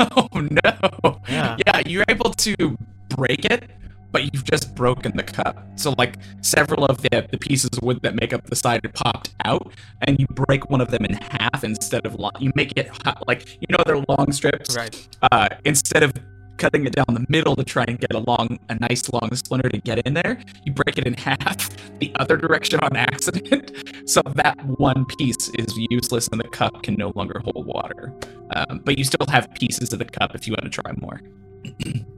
[0.00, 1.20] Oh no.
[1.28, 1.56] Yeah.
[1.66, 2.78] Yeah, you're able to
[3.16, 3.68] break it,
[4.12, 5.64] but you've just broken the cup.
[5.76, 8.94] So like several of the, the pieces of wood that make up the side had
[8.94, 12.32] popped out, and you break one of them in half instead of long.
[12.38, 12.90] You make it
[13.26, 14.76] like you know they're long strips.
[14.76, 15.08] Right.
[15.30, 16.12] Uh, instead of
[16.58, 19.68] cutting it down the middle to try and get a long, a nice long splinter
[19.68, 23.72] to get in there, you break it in half the other direction on accident.
[24.06, 28.12] so that one piece is useless, and the cup can no longer hold water.
[28.54, 31.20] Um, but you still have pieces of the cup if you want to try more.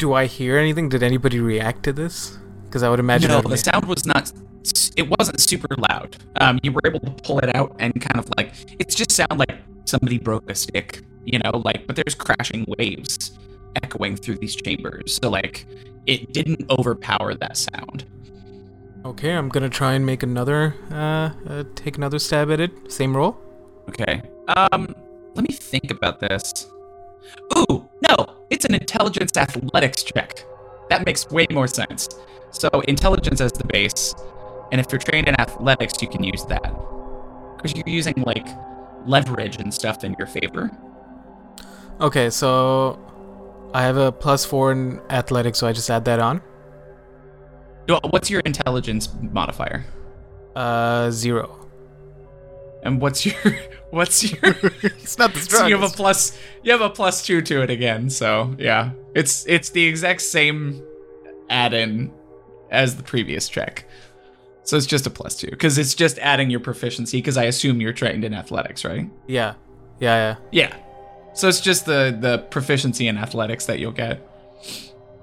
[0.00, 0.88] Do I hear anything?
[0.88, 2.38] Did anybody react to this?
[2.64, 3.28] Because I would imagine.
[3.28, 4.32] no, the sound was not.
[4.96, 6.16] It wasn't super loud.
[6.36, 9.38] Um, you were able to pull it out and kind of like it just sounded
[9.38, 11.86] like somebody broke a stick, you know, like.
[11.86, 13.38] But there's crashing waves
[13.82, 15.66] echoing through these chambers, so like
[16.06, 18.06] it didn't overpower that sound.
[19.04, 20.76] Okay, I'm gonna try and make another.
[20.90, 22.90] Uh, uh, take another stab at it.
[22.90, 23.38] Same roll.
[23.90, 24.22] Okay.
[24.48, 24.94] Um,
[25.34, 26.70] let me think about this.
[27.56, 30.44] Ooh, no, it's an intelligence athletics check.
[30.88, 32.08] That makes way more sense.
[32.50, 34.14] So intelligence as the base,
[34.72, 36.62] and if you're trained in athletics, you can use that
[37.56, 38.46] because you're using like
[39.06, 40.70] leverage and stuff in your favor.
[42.00, 42.98] Okay, so
[43.74, 46.42] I have a plus four in athletics, so I just add that on.
[48.10, 49.84] What's your intelligence modifier?
[50.54, 51.68] Uh, zero.
[52.82, 53.34] And what's your
[53.90, 54.40] what's your
[54.82, 57.70] It's not the so you have a plus you have a plus two to it
[57.70, 58.92] again, so yeah.
[59.14, 60.82] It's it's the exact same
[61.48, 62.12] add-in
[62.70, 63.86] as the previous check.
[64.62, 65.50] So it's just a plus two.
[65.50, 69.10] Because it's just adding your proficiency, because I assume you're trained in athletics, right?
[69.26, 69.54] yeah,
[69.98, 70.68] yeah, Yeah.
[70.70, 70.76] Yeah.
[71.34, 74.26] So it's just the the proficiency in athletics that you'll get.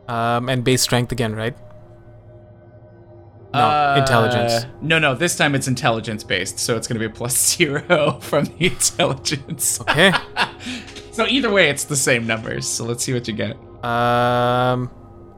[0.07, 1.55] Um, and base strength again, right?
[3.53, 4.65] No, intelligence.
[4.65, 8.19] Uh, No, no, this time it's intelligence based, so it's gonna be a plus zero
[8.21, 9.79] from the intelligence.
[9.81, 10.11] Okay.
[11.11, 12.67] So either way, it's the same numbers.
[12.67, 13.57] So let's see what you get.
[13.83, 14.91] um,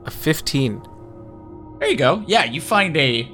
[0.05, 0.81] a fifteen.
[1.79, 2.21] There you go.
[2.27, 3.31] Yeah, you find a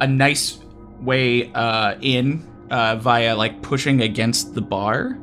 [0.00, 0.60] a nice
[1.02, 5.18] way uh, in uh, via like pushing against the bar,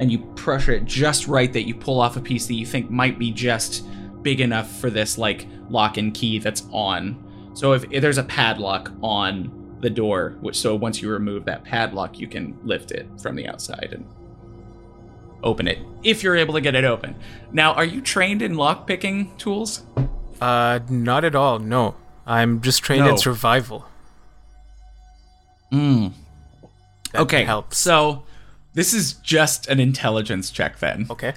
[0.00, 2.90] and you pressure it just right that you pull off a piece that you think
[2.90, 3.86] might be just
[4.22, 7.23] big enough for this like lock and key that's on.
[7.54, 11.64] So if, if there's a padlock on the door, which so once you remove that
[11.64, 14.06] padlock, you can lift it from the outside and
[15.42, 17.14] open it if you're able to get it open.
[17.52, 19.82] Now, are you trained in lock picking tools?
[20.40, 21.58] Uh, not at all.
[21.58, 21.94] No,
[22.26, 23.10] I'm just trained No.
[23.12, 23.86] in survival.
[25.72, 26.12] Mm.
[27.12, 27.78] That okay, helps.
[27.78, 28.24] So
[28.72, 31.06] this is just an intelligence check then.
[31.10, 31.34] Okay.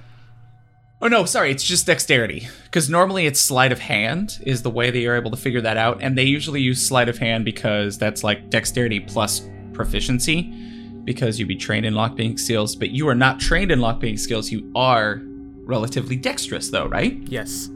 [0.99, 2.47] Oh no, sorry, it's just dexterity.
[2.63, 5.77] Because normally it's sleight of hand is the way that you're able to figure that
[5.77, 10.41] out, and they usually use sleight of hand because that's like dexterity plus proficiency,
[11.03, 12.75] because you'd be trained in lockpicking skills.
[12.75, 14.51] But you are not trained in lockpicking skills.
[14.51, 15.21] You are
[15.65, 17.15] relatively dexterous, though, right?
[17.27, 17.69] Yes.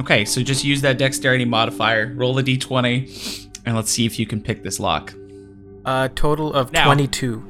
[0.00, 4.24] Okay, so just use that dexterity modifier, roll a d20, and let's see if you
[4.24, 5.12] can pick this lock.
[5.84, 7.44] A total of Now- twenty-two.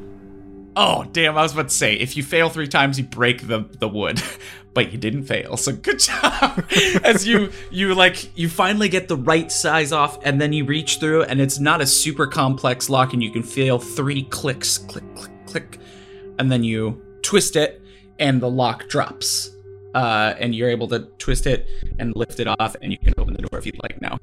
[0.75, 3.69] Oh, damn, I was about to say, if you fail three times, you break the,
[3.79, 4.23] the wood.
[4.75, 6.65] But you didn't fail, so good job.
[7.05, 10.99] As you you like you finally get the right size off, and then you reach
[10.99, 15.05] through, and it's not a super complex lock, and you can feel three clicks, click,
[15.15, 15.79] click, click,
[16.39, 17.83] and then you twist it,
[18.19, 19.51] and the lock drops.
[19.95, 23.35] Uh, and you're able to twist it and lift it off, and you can open
[23.35, 24.19] the door if you'd like now.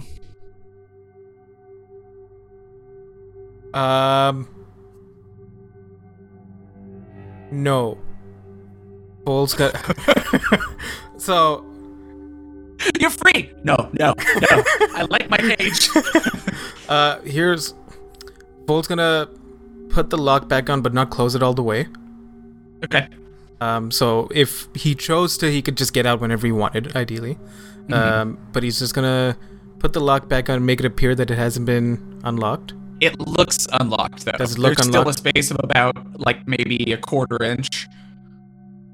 [3.80, 4.48] Um.
[7.52, 8.00] No.
[9.30, 9.76] Bull's got.
[11.18, 11.64] so,
[13.00, 13.52] You're free.
[13.64, 14.64] No, no, no.
[14.96, 15.88] I like my cage.
[16.90, 17.76] uh, here's.
[18.66, 19.30] Bull's gonna
[19.90, 21.86] put the lock back on, but not close it all the way.
[22.84, 23.08] okay.
[23.62, 27.38] Um, so if he chose to, he could just get out whenever he wanted, ideally.
[27.92, 29.38] Um, but he's just gonna
[29.78, 32.74] put the lock back on and make it appear that it hasn't been unlocked.
[33.00, 34.32] It looks unlocked though.
[34.40, 35.14] Does it look There's unlocked?
[35.14, 37.88] still a space of about like maybe a quarter inch.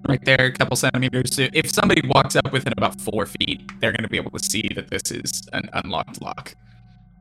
[0.07, 1.39] Right there, a couple centimeters.
[1.39, 4.69] If somebody walks up within about four feet, they're going to be able to see
[4.75, 6.55] that this is an unlocked lock.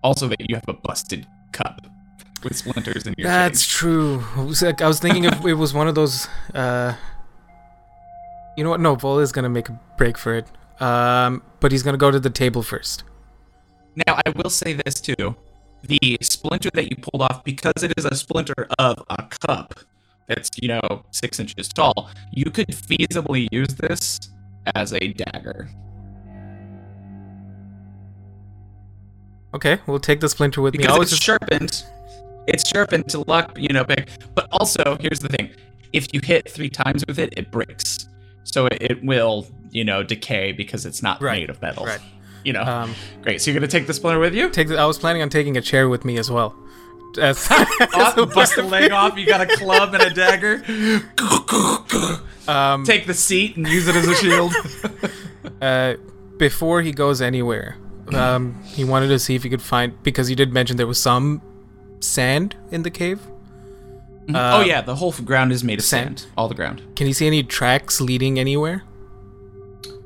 [0.02, 1.86] Also, that you have a busted cup
[2.42, 3.52] with splinters in your hand.
[3.52, 3.72] That's face.
[3.72, 4.24] true.
[4.36, 6.28] I was, like- I was thinking if it was one of those.
[6.52, 6.94] Uh,
[8.56, 8.80] you know what?
[8.80, 10.46] No, Vol is gonna make a break for it.
[10.80, 13.02] Um, but he's gonna go to the table first.
[13.96, 15.36] Now, I will say this too:
[15.82, 19.74] the splinter that you pulled off, because it is a splinter of a cup
[20.26, 24.20] that's you know six inches tall, you could feasibly use this
[24.74, 25.68] as a dagger.
[29.54, 30.78] Okay, we'll take the splinter with me.
[30.78, 31.84] because it's just sharpened.
[32.48, 34.08] It's sharpened to luck, you know, big.
[34.34, 35.50] But also, here's the thing:
[35.92, 38.08] if you hit three times with it, it breaks.
[38.42, 41.84] So it, it will, you know, decay because it's not Right, made of metal.
[41.86, 42.00] right.
[42.44, 42.62] You know.
[42.62, 43.40] um Great.
[43.40, 44.50] So you're gonna take the splinter with you?
[44.50, 44.68] take.
[44.68, 46.54] The, I was planning on taking a chair with me as well.
[47.18, 49.16] As, Oh, bust a leg off.
[49.16, 50.62] You got a club and a dagger.
[52.48, 54.52] um, Take the seat and use it as a shield.
[55.62, 55.94] uh,
[56.36, 57.76] before he goes anywhere,
[58.12, 61.00] um, he wanted to see if he could find because he did mention there was
[61.00, 61.40] some
[62.00, 63.20] sand in the cave.
[64.34, 66.20] oh yeah, the whole ground is made of sand.
[66.20, 66.32] sand.
[66.36, 66.82] All the ground.
[66.96, 68.82] Can you see any tracks leading anywhere?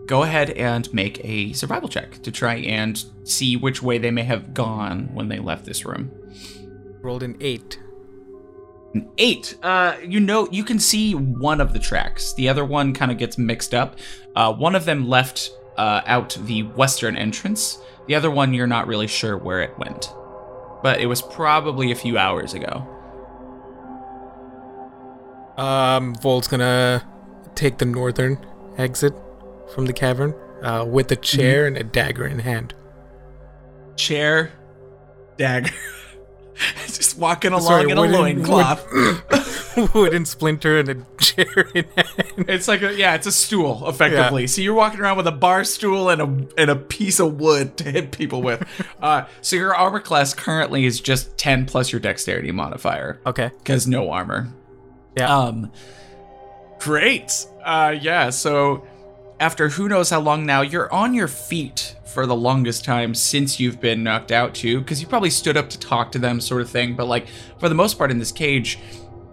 [0.07, 4.23] Go ahead and make a survival check to try and see which way they may
[4.23, 6.11] have gone when they left this room.
[7.09, 7.81] Rolled an eight.
[8.93, 9.57] An eight.
[9.63, 12.35] Uh, you know, you can see one of the tracks.
[12.35, 13.97] The other one kind of gets mixed up.
[14.37, 17.79] Uh, one of them left uh, out the western entrance.
[18.09, 20.13] The other one, you're not really sure where it went.
[20.83, 22.87] But it was probably a few hours ago.
[25.57, 27.09] Um, Vol's gonna
[27.55, 28.45] take the northern
[28.77, 29.15] exit
[29.75, 32.75] from the cavern uh, with a chair and a dagger in hand.
[33.97, 34.53] Chair,
[35.39, 35.73] dagger.
[36.87, 38.87] Just walking Sorry, along in a wooden- loincloth.
[39.95, 42.47] wooden splinter and a chair in hand.
[42.49, 44.47] It's like a yeah, it's a stool effectively.
[44.49, 47.77] So you're walking around with a bar stool and a and a piece of wood
[47.79, 48.67] to hit people with.
[49.03, 53.51] uh, so your armor class currently is just ten plus your dexterity modifier Okay.
[53.59, 54.49] because no armor.
[55.17, 55.33] Yeah.
[55.37, 55.71] Um,
[56.81, 57.47] great.
[57.65, 58.31] Uh, yeah.
[58.31, 58.87] So
[59.41, 63.61] after who knows how long now, you're on your feet for the longest time since
[63.61, 66.62] you've been knocked out too, because you probably stood up to talk to them, sort
[66.62, 66.97] of thing.
[66.97, 67.28] But like
[67.59, 68.78] for the most part in this cage,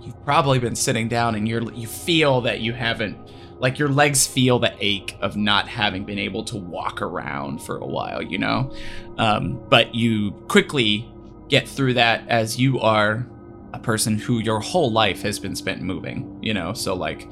[0.02, 3.18] you've probably been sitting down, and you're you feel that you haven't.
[3.58, 7.78] Like your legs feel the ache of not having been able to walk around for
[7.78, 8.76] a while, you know.
[9.18, 11.10] Um, but you quickly
[11.48, 13.26] get through that as you are
[13.74, 17.28] a person who your whole life has been spent moving, you know, so like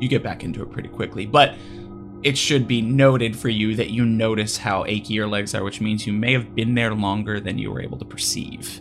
[0.00, 1.26] you get back into it pretty quickly.
[1.26, 1.56] But
[2.24, 5.80] it should be noted for you that you notice how achy your legs are, which
[5.80, 8.80] means you may have been there longer than you were able to perceive.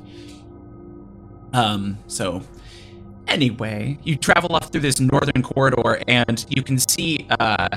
[1.54, 2.42] Um, so
[3.28, 7.70] anyway, you travel off through this northern corridor and you can see uh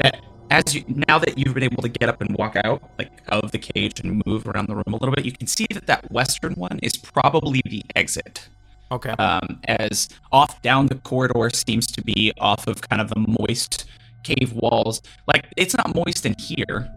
[0.00, 3.10] that as you now that you've been able to get up and walk out like
[3.28, 5.86] of the cage and move around the room a little bit, you can see that
[5.86, 8.48] that western one is probably the exit
[8.92, 9.10] Okay.
[9.12, 13.86] um, as off down the corridor seems to be off of kind of the moist
[14.24, 15.00] cave walls.
[15.26, 16.90] Like it's not moist in here,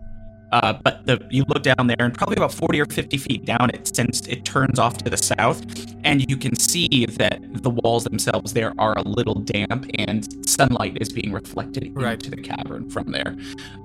[0.52, 3.70] uh, but the you look down there and probably about forty or fifty feet down,
[3.74, 5.62] it since it turns off to the south,
[6.04, 10.98] and you can see that the walls themselves there are a little damp, and sunlight
[11.02, 12.14] is being reflected Right.
[12.14, 13.36] into the cavern from there.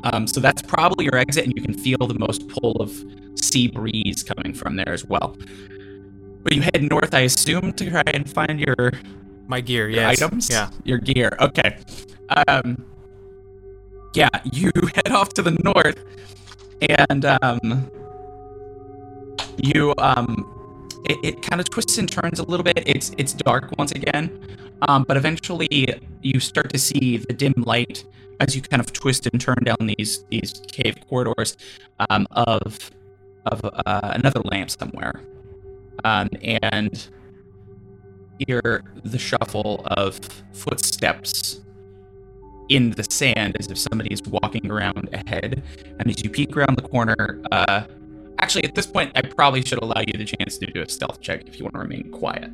[0.05, 2.91] Um, so that's probably your exit, and you can feel the most pull of
[3.35, 5.37] sea breeze coming from there as well.
[6.45, 8.93] But you head north, I assume, to try and find your
[9.49, 10.49] My gear, your items?
[10.49, 10.71] Yeah.
[10.85, 11.37] Your gear.
[11.41, 11.77] Okay.
[12.47, 12.85] Um
[14.15, 15.99] Yeah, you head off to the north
[16.89, 17.91] and um
[19.59, 20.49] you um
[21.05, 22.83] it, it kind of twists and turns a little bit.
[22.87, 24.41] It's it's dark once again.
[24.89, 28.05] Um, but eventually you start to see the dim light
[28.41, 31.57] as you kind of twist and turn down these these cave corridors
[32.11, 32.91] um, of
[33.47, 35.21] of uh, another lamp somewhere.
[36.05, 37.09] Um, and
[38.47, 40.19] hear the shuffle of
[40.53, 41.61] footsteps
[42.75, 45.63] in the sand as if somebody is walking around ahead.
[45.99, 47.85] And as you peek around the corner, uh,
[48.39, 51.21] actually, at this point, I probably should allow you the chance to do a stealth
[51.21, 52.51] check if you want to remain quiet.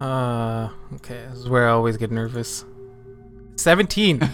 [0.00, 1.24] Uh, okay.
[1.30, 2.64] This is where I always get nervous.
[3.56, 4.28] 17.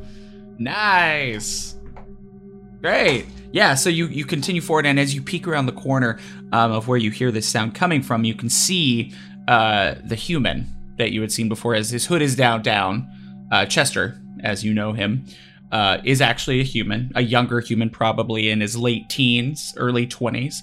[0.58, 1.76] nice.
[2.80, 3.26] Great.
[3.52, 6.18] Yeah, so you, you continue forward, and as you peek around the corner
[6.52, 9.12] um, of where you hear this sound coming from, you can see
[9.48, 10.66] uh, the human
[11.00, 13.08] that you had seen before as his hood is down, down.
[13.50, 15.24] Uh, Chester, as you know him,
[15.72, 20.56] uh, is actually a human, a younger human, probably in his late teens, early 20s.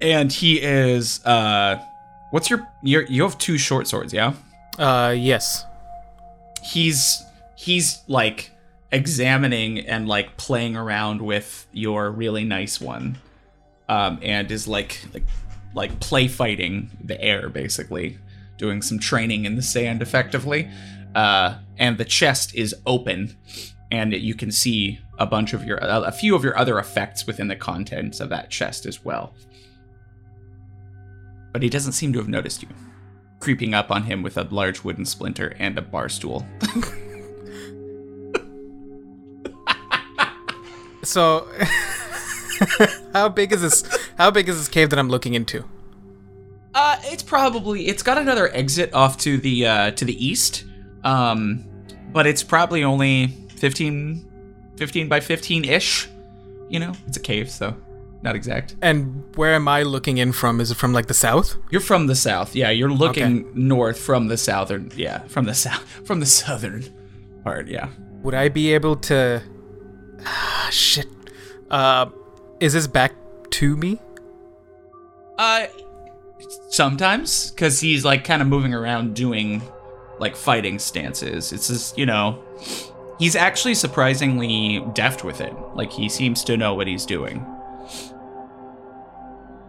[0.00, 1.24] And he is.
[1.24, 1.82] Uh,
[2.30, 2.66] what's your.
[2.82, 4.34] Your you have two short swords, yeah?
[4.78, 5.64] uh, yes.
[6.62, 7.22] he's
[7.56, 8.50] he's like
[8.92, 13.16] examining and like playing around with your really nice one
[13.88, 15.24] um and is like like
[15.74, 18.18] like play fighting the air basically
[18.56, 20.68] doing some training in the sand effectively
[21.14, 23.36] uh and the chest is open
[23.90, 27.48] and you can see a bunch of your a few of your other effects within
[27.48, 29.34] the contents of that chest as well
[31.52, 32.68] but he doesn't seem to have noticed you
[33.40, 36.46] creeping up on him with a large wooden splinter and a bar stool
[41.04, 41.48] So,
[43.12, 44.10] how big is this?
[44.16, 45.64] How big is this cave that I'm looking into?
[46.74, 50.64] Uh, it's probably it's got another exit off to the uh, to the east,
[51.04, 51.64] um,
[52.12, 56.08] but it's probably only 15, 15 by fifteen ish.
[56.68, 57.76] You know, it's a cave, so
[58.22, 58.76] not exact.
[58.80, 60.60] And where am I looking in from?
[60.60, 61.56] Is it from like the south?
[61.70, 62.70] You're from the south, yeah.
[62.70, 66.84] You're looking north from the southern, yeah, from the south, from the southern
[67.44, 67.88] part, yeah.
[68.22, 69.42] Would I be able to?
[70.24, 71.06] Ah, shit.
[71.70, 72.06] Uh,
[72.60, 73.12] is this back
[73.50, 74.00] to me?
[75.36, 75.66] Uh,
[76.68, 79.62] sometimes because he's like kind of moving around doing
[80.18, 81.52] like fighting stances.
[81.52, 82.42] It's just you know,
[83.18, 85.54] he's actually surprisingly deft with it.
[85.74, 87.44] Like he seems to know what he's doing.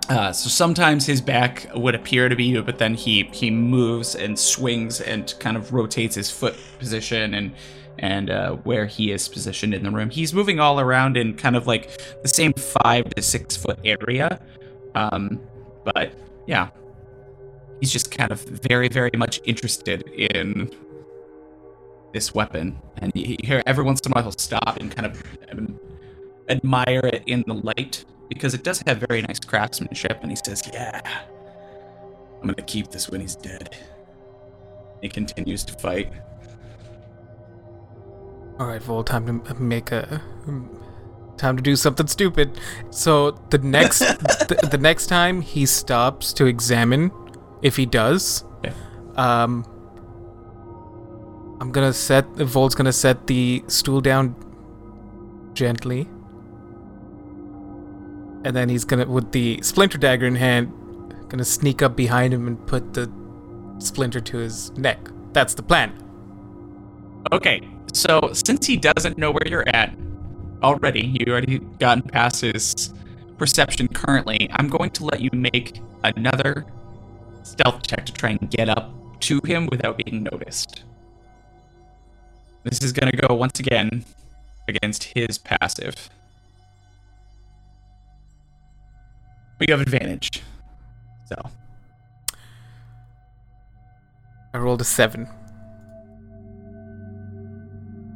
[0.10, 4.16] Uh, so sometimes his back would appear to be you, but then he he moves
[4.16, 7.54] and swings and kind of rotates his foot position and
[8.00, 10.10] and uh, where he is positioned in the room.
[10.10, 11.90] He's moving all around in kind of like
[12.22, 14.40] the same five to six foot area.
[14.94, 15.40] Um,
[15.86, 16.14] but
[16.48, 16.70] yeah,
[17.80, 20.72] he's just kind of very, very much interested in
[22.14, 22.80] this weapon.
[22.98, 25.22] And you hear every once in a while he'll stop and kind of
[26.50, 30.20] admire it in the light because it does have very nice craftsmanship.
[30.22, 31.02] And he says, "Yeah,
[32.42, 33.76] I'm gonna keep this when he's dead.
[35.02, 36.12] He continues to fight.
[38.60, 40.22] All right, Vol, time to make a
[41.44, 42.60] time to do something stupid.
[42.90, 44.00] So the next
[44.50, 47.12] the, the next time he stops to examine,
[47.62, 48.74] if he does, Yeah.
[49.18, 49.66] um,
[51.62, 54.36] I'm gonna set Vol's gonna set the stool down
[55.54, 56.02] gently,
[58.46, 60.72] and then he's gonna with the splinter dagger in hand,
[61.30, 63.12] gonna sneak up behind him and put the
[63.80, 65.00] splinter to his neck.
[65.34, 65.92] That's the plan.
[67.32, 67.62] Okay,
[67.94, 69.94] so since he doesn't know where you're at
[70.64, 72.94] already, you already gotten past his
[73.38, 76.66] perception currently, I'm going to let you make another
[77.44, 78.92] stealth check to try and get up
[79.22, 80.84] to him without being noticed.
[82.64, 84.06] This is going to go once again
[84.68, 86.10] against his passive.
[89.58, 90.42] But you have advantage.
[91.26, 91.50] So,
[94.54, 95.28] I rolled a seven.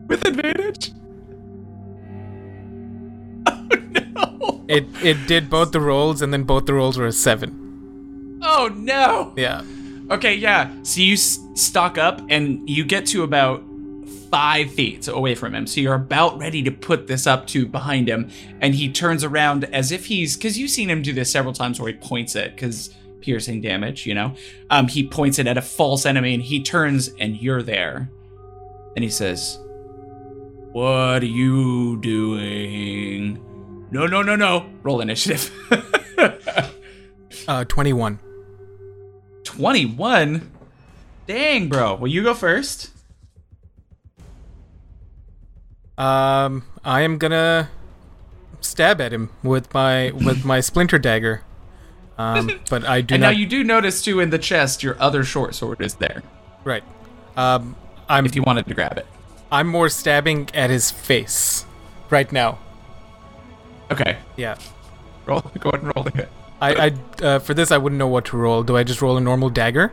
[0.08, 0.92] with advantage?
[3.72, 4.64] No!
[4.68, 8.40] It it did both the rolls, and then both the rolls were a seven.
[8.44, 9.34] Oh no!
[9.38, 9.64] Yeah.
[10.10, 10.72] Okay, yeah.
[10.84, 13.64] So you s- stock up and you get to about
[14.32, 15.68] five feet away from him.
[15.68, 18.30] So you're about ready to put this up to behind him,
[18.62, 21.80] and he turns around as if he's because you've seen him do this several times
[21.80, 24.34] where he points it because piercing damage, you know.
[24.70, 28.10] Um, he points it at a false enemy, and he turns, and you're there,
[28.96, 29.60] and he says,
[30.72, 33.40] "What are you doing?"
[33.92, 34.70] No, no, no, no.
[34.84, 35.52] Roll initiative.
[37.48, 38.20] Uh, twenty-one.
[39.46, 40.52] 21?
[41.28, 41.96] Dang, bro.
[41.96, 42.92] Will you go first?
[45.98, 47.70] Um, I am gonna
[48.60, 51.42] stab at him with my with my splinter dagger.
[52.18, 53.28] Um, but I do and not.
[53.32, 56.24] now you do notice, too, in the chest, your other short sword is there,
[56.66, 56.84] right.
[57.38, 57.76] Um,
[58.10, 59.06] I'm if you wanted to grab it.
[59.52, 61.66] I'm more stabbing at his face
[62.10, 62.60] right now.
[63.92, 64.18] Okay.
[64.36, 64.58] Yeah.
[65.26, 65.42] Roll.
[65.60, 66.30] Go ahead and roll the hit.
[66.60, 68.64] I, I uh, for this I wouldn't know what to roll.
[68.64, 69.92] Do I just roll a normal dagger?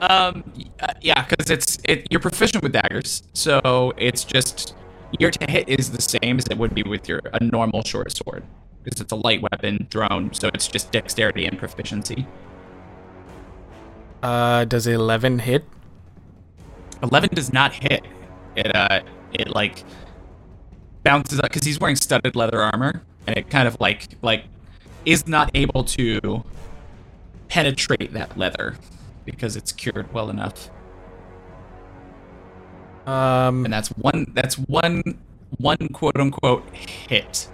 [0.00, 4.74] Um, uh, yeah, because it's it, you're proficient with daggers, so it's just
[5.18, 8.12] your to hit is the same as it would be with your a normal short
[8.16, 8.44] sword,
[8.82, 12.26] because it's a light weapon drone, so it's just dexterity and proficiency.
[14.22, 15.64] Uh, does eleven hit?
[17.02, 18.04] Eleven does not hit.
[18.56, 19.00] It uh,
[19.32, 19.84] it like
[21.04, 24.44] bounces up because he's wearing studded leather armor, and it kind of like like
[25.04, 26.44] is not able to
[27.48, 28.76] penetrate that leather
[29.24, 30.70] because it's cured well enough.
[33.06, 35.02] Um, and that's one that's one
[35.58, 37.48] one quote unquote hit.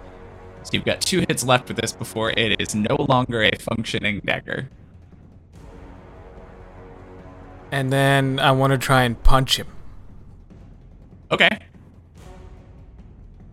[0.63, 4.21] So you've got two hits left with this before it is no longer a functioning
[4.25, 4.69] dagger.
[7.71, 9.67] and then I want to try and punch him,
[11.31, 11.49] Okay.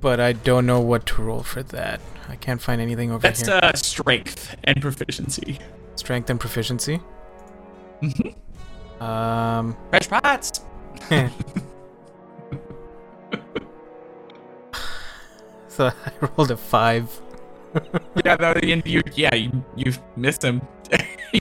[0.00, 2.00] But I don't know what to roll for that.
[2.28, 3.58] I can't find anything over That's here.
[3.62, 5.58] uh strength and proficiency.
[5.96, 7.00] Strength and proficiency.
[8.02, 8.34] Mhm.
[9.02, 10.60] Um, Fresh pots.
[15.68, 15.92] so I
[16.36, 17.20] rolled a five.
[18.24, 20.62] Yeah, and you yeah, you you missed him.
[21.32, 21.40] he,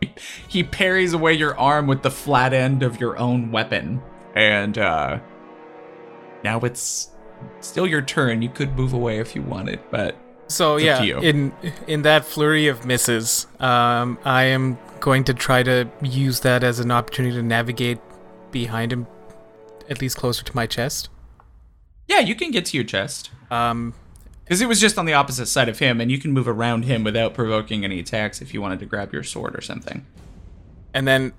[0.50, 4.02] he parries away your arm with the flat end of your own weapon.
[4.36, 5.20] And uh
[6.44, 7.10] now it's
[7.62, 8.42] still your turn.
[8.42, 10.16] You could move away if you wanted, but
[10.48, 11.52] So yeah, in
[11.88, 16.80] in that flurry of misses, um, I am going to try to use that as
[16.80, 18.00] an opportunity to navigate
[18.52, 19.06] behind him,
[19.90, 21.10] at least closer to my chest.
[22.08, 23.30] yeah, you can get to your chest.
[23.52, 23.94] Um,
[24.44, 26.86] Because it was just on the opposite side of him, and you can move around
[26.86, 30.06] him without provoking any attacks if you wanted to grab your sword or something.
[30.94, 31.34] and then,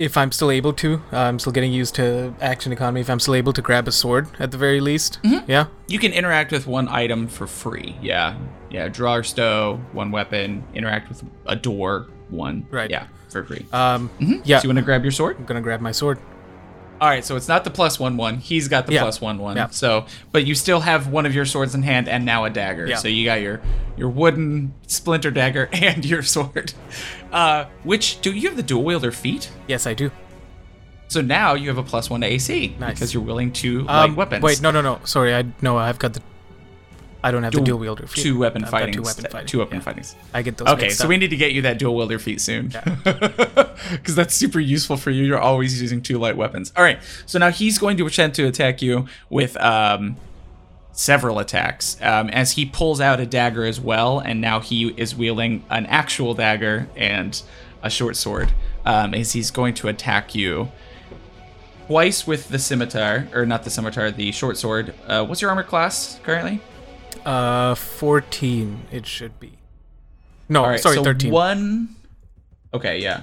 [0.00, 3.02] if I'm still able to, uh, I'm still getting used to action economy.
[3.02, 5.66] If I'm still able to grab a sword at the very least, yeah.
[5.88, 7.94] You can interact with one item for free.
[8.00, 8.36] Yeah.
[8.70, 8.88] Yeah.
[8.88, 10.64] Draw or stow, one weapon.
[10.74, 12.66] Interact with a door, one.
[12.70, 12.88] Right.
[12.90, 13.66] Yeah, for free.
[13.74, 14.40] Um, Mhm.
[14.44, 14.58] yeah.
[14.58, 15.36] So you want to grab your sword?
[15.38, 16.18] I'm gonna grab my sword.
[17.00, 17.24] All right.
[17.24, 18.38] So it's not the plus one one.
[18.38, 19.02] He's got the Yeah.
[19.02, 19.56] plus one one.
[19.56, 19.68] Yeah.
[19.70, 22.86] So, but you still have one of your swords in hand and now a dagger.
[22.86, 22.96] Yeah.
[22.96, 23.60] So you got your
[23.98, 26.72] your wooden splinter dagger and your sword.
[27.32, 29.50] Uh, which do you have the dual wielder feat?
[29.68, 30.10] Yes, I do.
[31.08, 32.94] So now you have a plus one to AC Nice.
[32.94, 34.42] because you're willing to light Um, weapons.
[34.42, 35.00] Wait, no, no, no.
[35.04, 35.76] Sorry, I no.
[35.76, 36.22] I've got the.
[37.22, 38.06] I don't have Dual- the dual wielder.
[38.06, 38.22] feat.
[38.22, 38.92] two weapon I've.
[38.92, 39.46] Two weapon fighting.
[39.46, 39.82] Two weapon yeah.
[39.82, 40.14] fightings.
[40.32, 40.68] I get those.
[40.68, 41.08] Okay, so up.
[41.10, 42.68] we need to get you that dual wielder feat soon.
[42.68, 45.24] Because that's super useful for you.
[45.24, 46.72] You're always using two light weapons.
[46.76, 50.16] All right, so now he's going to attempt to attack you with um,
[51.00, 55.14] several attacks um, as he pulls out a dagger as well, and now he is
[55.14, 57.42] wielding an actual dagger and
[57.82, 58.52] a short sword
[58.84, 60.70] um, as he's going to attack you
[61.86, 64.92] twice with the scimitar, or not the scimitar, the short sword.
[65.06, 66.60] Uh, what's your armor class currently?
[67.24, 69.52] Uh, 14 it should be.
[70.50, 71.32] No, right, sorry, so 13.
[71.32, 71.96] One.
[72.74, 73.22] Okay, yeah.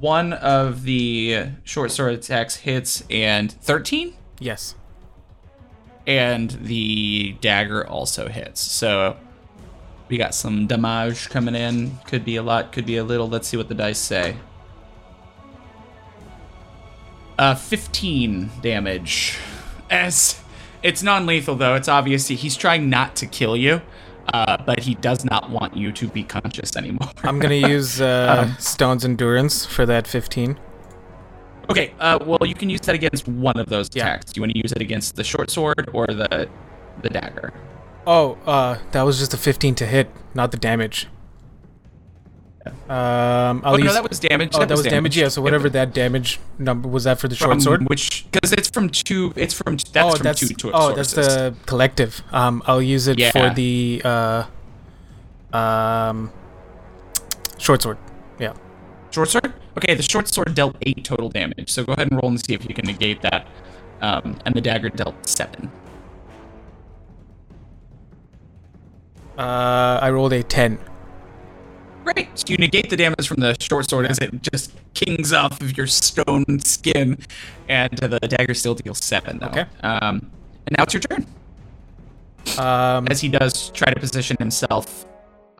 [0.00, 4.14] One of the short sword attacks hits, and 13?
[4.40, 4.74] Yes.
[6.06, 8.60] And the dagger also hits.
[8.60, 9.16] So
[10.08, 11.98] we got some damage coming in.
[12.06, 13.28] Could be a lot, could be a little.
[13.28, 14.36] Let's see what the dice say.
[17.38, 19.38] Uh, 15 damage.
[19.90, 20.40] As
[20.82, 23.82] it's non-lethal though, it's obvious he's trying not to kill you,
[24.32, 27.08] uh, but he does not want you to be conscious anymore.
[27.24, 30.58] I'm going to use uh, Um, Stone's Endurance for that 15.
[31.70, 34.04] Okay, uh, well you can use that against one of those Yeah.
[34.06, 34.32] attacks.
[34.32, 36.48] Do you want to use it against the short sword or the
[37.02, 37.52] the dagger?
[38.06, 41.08] Oh, uh, that was just a 15 to hit, not the damage.
[42.88, 43.86] Um, I'll Oh use.
[43.86, 44.52] no, that was damage.
[44.54, 45.16] oh, that was damage.
[45.16, 47.88] Yeah, so whatever that damage number was that for the short from sword.
[47.88, 49.32] which because it's from two.
[49.36, 52.22] It's from that's oh, from that's two to oh, that's the collective.
[52.32, 53.30] Um, I'll use it Yeah.
[53.32, 54.44] for the uh,
[55.56, 56.30] um,
[57.58, 57.98] short sword.
[58.38, 58.52] Yeah.
[59.10, 59.52] short sword.
[59.76, 61.70] Okay, the short sword dealt eight total damage.
[61.70, 63.46] So go ahead and roll and see if you can negate that.
[64.00, 65.70] Um, and the dagger dealt seven.
[69.36, 70.78] Uh, I rolled a 10.
[72.04, 72.28] Great.
[72.34, 75.76] So you negate the damage from the short sword as it just kings off of
[75.76, 77.18] your stone skin,
[77.68, 79.46] and uh, the dagger still deals seven though.
[79.46, 79.64] Okay.
[79.82, 80.30] Um,
[80.66, 81.26] and now it's your turn.
[82.58, 85.06] Um, as he does try to position himself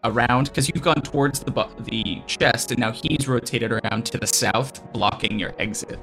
[0.05, 4.19] around because you've gone towards the bu- the chest and now he's rotated around to
[4.19, 5.99] the south blocking your exit.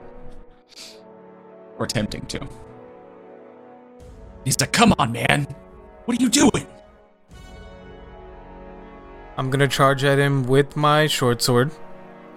[1.78, 2.48] Or attempting to.
[4.44, 5.48] He's like come on man.
[6.06, 6.68] What are you doing?
[9.38, 11.72] I'm gonna charge at him with my short sword.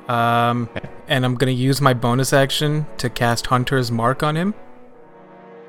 [0.08, 0.68] Um,
[1.08, 4.54] and I'm gonna use my bonus action to cast Hunter's Mark on him.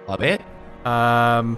[0.08, 0.42] love it.
[0.86, 1.58] Um,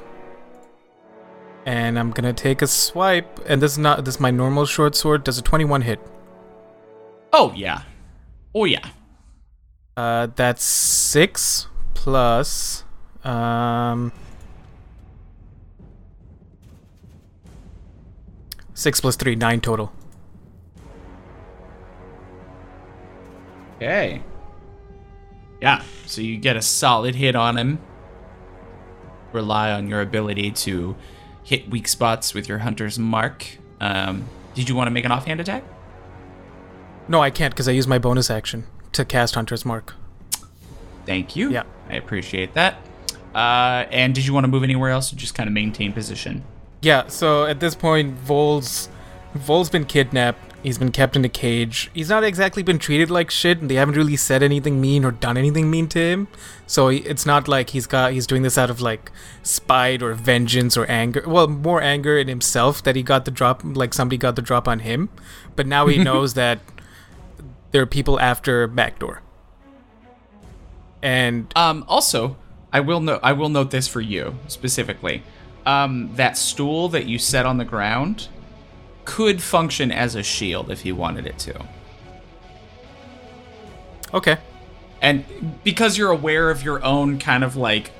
[1.68, 3.39] and I'm gonna take a swipe.
[3.45, 5.24] And this is not this is my normal short sword.
[5.24, 5.99] Does a 21 hit?
[7.34, 7.82] oh yeah
[8.55, 8.88] oh yeah
[9.97, 12.84] Uh, that's six plus
[13.24, 14.11] um.
[18.74, 19.91] Six plus three, nine total.
[23.76, 24.24] okay
[25.61, 27.78] yeah so you get a solid hit on him
[29.34, 30.95] rely on your ability to
[31.47, 35.39] hit weak spots with your hunter's mark um, did you want to make an offhand
[35.39, 35.63] attack
[37.07, 39.93] No, I can't because I use my bonus action to cast Hunter's Mark.
[41.05, 41.51] Thank you.
[41.51, 41.63] Yeah.
[41.89, 42.79] I appreciate that.
[43.33, 46.43] Uh, and did you want to move anywhere else or just kind of maintain position?
[46.81, 48.89] Yeah, so at this point, Vol's
[49.38, 50.39] Vol's been kidnapped.
[50.63, 51.89] He's been kept in a cage.
[51.93, 55.11] He's not exactly been treated like shit, and they haven't really said anything mean or
[55.11, 56.27] done anything mean to him.
[56.65, 59.11] So it's not like he's got he's doing this out of like
[59.43, 61.23] spite or vengeance or anger.
[61.25, 64.67] Well, more anger in himself that he got the drop, like somebody got the drop
[64.67, 65.09] on him.
[65.55, 66.59] But now he knows that
[67.71, 69.21] there are people after Magdor.
[71.01, 72.35] And Um, also,
[72.73, 75.23] I will note I will note this for you specifically.
[75.65, 78.29] Um, that stool that you set on the ground
[79.08, 81.66] could function as a shield if you wanted it to.
[84.14, 84.38] okay,
[85.01, 85.24] And
[85.64, 87.91] because you're aware of your own kind of like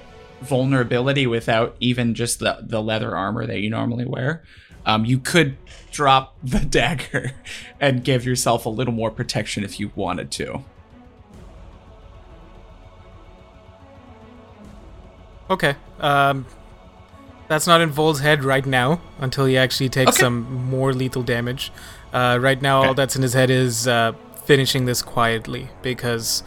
[0.42, 4.44] vulnerability without even just the, the leather armor that you normally wear,
[4.86, 5.56] um, you could
[5.92, 7.32] drop the dagger
[7.80, 10.62] and give yourself a little more protection if you wanted to.
[15.50, 15.78] Okay.
[16.02, 16.46] Um,
[17.48, 20.20] that's not in Vol's head right now until he actually takes Okay.
[20.20, 21.72] some more lethal damage.
[22.14, 24.14] Uh, right now, all that's in his head is uh,
[24.46, 26.44] finishing this quietly because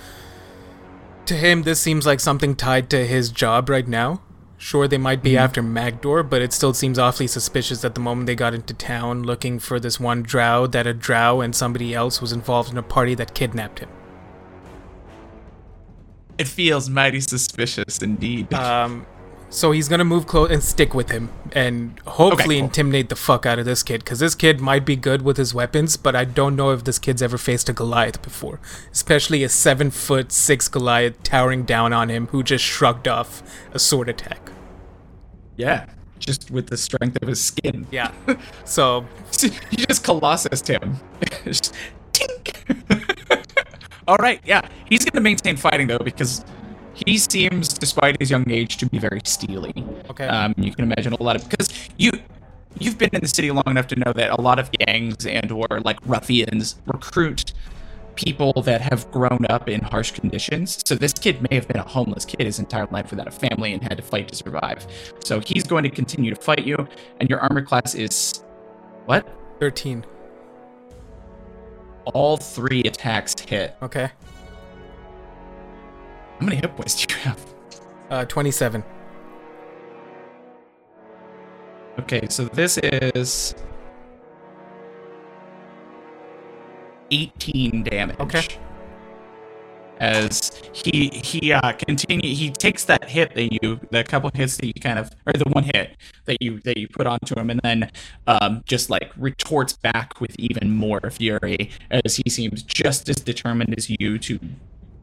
[1.27, 4.21] to him, this seems like something tied to his job right now.
[4.59, 8.27] Sure, they might be after Magdor, but it still seems awfully suspicious that the moment
[8.27, 12.21] they got into town looking for this one drow, that a drow and somebody else
[12.21, 13.89] was involved in a party that kidnapped him.
[16.37, 18.53] It feels mighty suspicious indeed.
[18.53, 19.07] Um,
[19.51, 22.65] so he's gonna move close and stick with him, and hopefully cool.
[22.65, 24.05] intimidate the fuck out of this kid.
[24.05, 26.99] Because this kid might be good with his weapons, but I don't know if this
[26.99, 28.61] kid's ever faced a Goliath before,
[28.93, 33.43] especially a seven foot six Goliath towering down on him who just shrugged off
[33.73, 34.51] a sword attack.
[35.57, 35.87] yeah,
[36.19, 37.87] just with the strength of his skin.
[37.91, 38.13] Yeah.
[38.65, 39.05] So
[39.43, 40.97] you just colossus him.
[41.45, 41.75] Just
[42.13, 43.45] tink.
[44.09, 46.45] All right, yeah, he's gonna maintain fighting though because
[47.07, 49.75] he seems, despite his young age, to be very steely.
[50.11, 50.27] Okay.
[50.27, 52.11] Um, you can imagine a lot of because you
[52.79, 55.51] you've been in the city long enough to know that a lot of gangs and
[55.51, 57.53] or like ruffians recruit
[58.15, 60.83] people that have grown up in harsh conditions.
[60.87, 63.73] So this kid may have been a homeless kid his entire life without a family
[63.73, 64.87] and had to fight to survive.
[65.25, 66.89] So he's going to continue to fight you,
[67.19, 68.45] and your armor class is
[69.07, 69.27] what?
[69.61, 70.05] 13.
[72.05, 73.77] All three attacks hit.
[73.83, 74.11] Okay.
[76.41, 77.55] How many hit points do you have?
[78.09, 78.83] Uh, 27.
[81.99, 83.55] Okay, so this is
[87.11, 88.19] 18 damage.
[88.21, 88.43] Okay.
[89.99, 94.65] As he he uh continue he takes that hit that you the couple hits that
[94.65, 97.61] you kind of or the one hit that you that you put onto him and
[97.63, 97.91] then
[98.27, 103.75] um just like retorts back with even more fury as he seems just as determined
[103.77, 104.41] as you to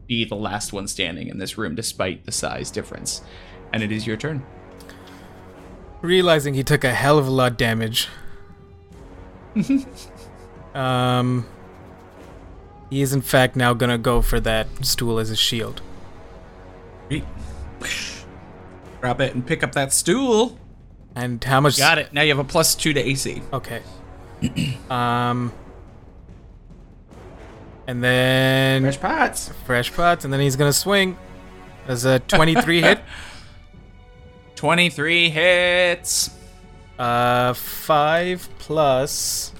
[0.08, 3.22] be the last one standing in this room despite the size difference.
[3.72, 4.44] And it is your turn.
[6.00, 8.08] Realizing he took a hell of a lot damage.
[10.74, 11.46] um,
[12.90, 15.82] he is in fact now gonna go for that stool as a shield.
[19.00, 20.58] Grab it and pick up that stool.
[21.14, 21.78] And how much?
[21.78, 22.12] Got it.
[22.12, 23.42] Now you have a plus two to AC.
[23.52, 23.82] Okay.
[24.90, 25.52] um,
[27.88, 29.50] and then Fresh pots.
[29.66, 31.16] fresh pots, and then he's gonna swing.
[31.88, 33.00] As a 23 hit.
[34.56, 36.30] 23 hits.
[36.98, 39.52] Uh, five plus.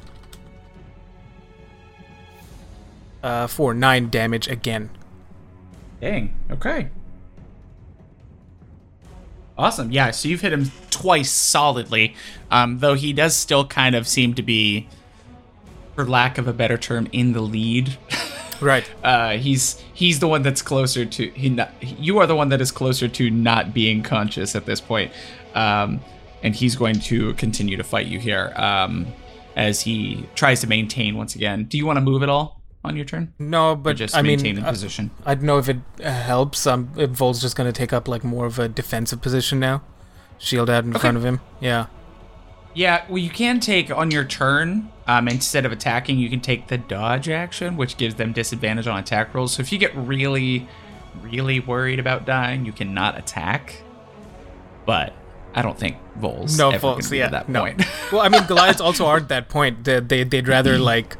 [3.23, 4.91] Uh, four, nine damage again.
[6.01, 6.35] Dang.
[6.51, 6.91] Okay.
[9.57, 9.91] Awesome.
[9.91, 12.15] Yeah, so you've hit him twice solidly,
[12.51, 14.87] um, though he does still kind of seem to be,
[15.99, 17.99] for lack of a better term, in the lead.
[18.61, 18.89] Right.
[19.03, 21.49] uh, he's he's the one that's closer to he.
[21.49, 25.11] Not, you are the one that is closer to not being conscious at this point,
[25.57, 26.01] um,
[26.45, 29.09] and he's going to continue to fight you here um,
[29.57, 31.65] as he tries to maintain once again.
[31.65, 33.35] Do you want to move at all on your turn?
[33.41, 35.11] No, Or but just I maintain mean, uh, position.
[35.27, 36.65] I don't know if it uh, helps.
[36.65, 39.83] Um, if Vol's just gonna take up like more of a defensive position now,
[40.39, 41.41] shield out in front of him.
[41.59, 41.87] Yeah.
[42.79, 46.21] Yeah, well, you can take on your turn um, instead of attacking.
[46.21, 49.55] You can take the dodge action, which gives them disadvantage on attack rolls.
[49.55, 50.69] So if you get really,
[51.21, 53.83] really worried about dying, you cannot attack.
[54.87, 55.13] But
[55.57, 57.63] I don't think Vol's No, ever Vol's, yeah, at that no.
[57.63, 57.83] point.
[58.13, 59.83] Well, I mean, Goliaths also aren't that point.
[59.83, 61.17] They, they they'd rather like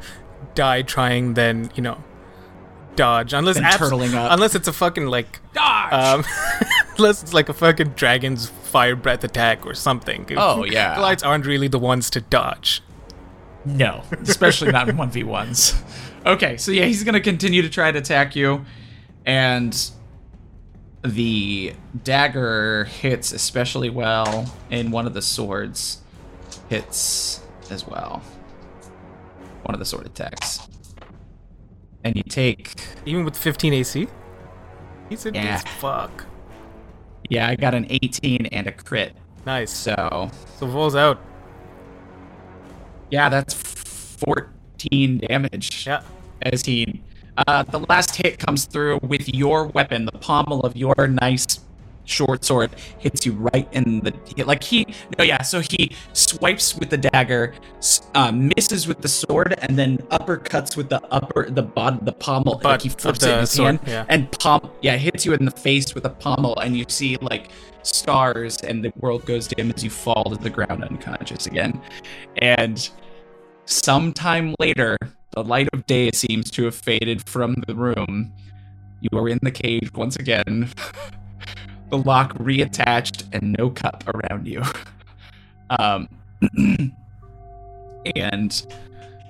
[0.55, 2.01] die trying than you know
[2.99, 4.31] dodge unless abs- turtling up.
[4.33, 5.93] unless it's a fucking like dodge.
[5.93, 6.25] um
[6.97, 10.27] unless it's like a fucking dragon's fire breath attack or something.
[10.35, 10.95] Oh, yeah.
[10.95, 12.81] Goliaths aren't really the ones to dodge.
[13.65, 15.81] No, especially not in 1v1s.
[16.25, 18.65] Okay, so yeah, he's going to continue to try to attack you.
[19.25, 19.73] And
[21.03, 21.73] the
[22.03, 26.01] dagger hits especially well, and one of the swords
[26.69, 28.21] hits as well.
[29.63, 30.59] One of the sword attacks.
[32.03, 32.75] And you take.
[33.05, 34.07] Even with 15 AC?
[35.09, 35.57] He's in Yeah.
[35.57, 36.25] fuck.
[37.29, 39.13] Yeah, I got an 18 and a crit.
[39.45, 39.71] Nice.
[39.71, 41.19] So, So Vol's out.
[43.11, 45.85] yeah, that's 14 damage.
[45.87, 46.01] Yeah.
[46.41, 47.01] as he
[47.47, 51.59] uh, the last hit comes through with your weapon the pommel of your nice
[52.09, 54.85] short sword hits you right in the like he
[55.17, 57.53] no yeah so he swipes with the dagger
[58.15, 62.59] uh, misses with the sword and then uppercuts with the upper the bottom the pommel
[62.63, 64.05] like he flips it in his sword, hand yeah.
[64.09, 67.51] and pom yeah hits you in the face with a pommel and you see like
[67.83, 71.79] stars and the world goes dim as you fall to the ground unconscious again
[72.37, 72.89] and
[73.69, 74.97] Sometime later,
[75.29, 78.33] the light of day seems to have faded from the room.
[78.99, 80.71] You are in the cage once again.
[81.89, 84.61] the lock reattached and no cup around you.
[85.77, 86.09] Um,
[88.15, 88.65] and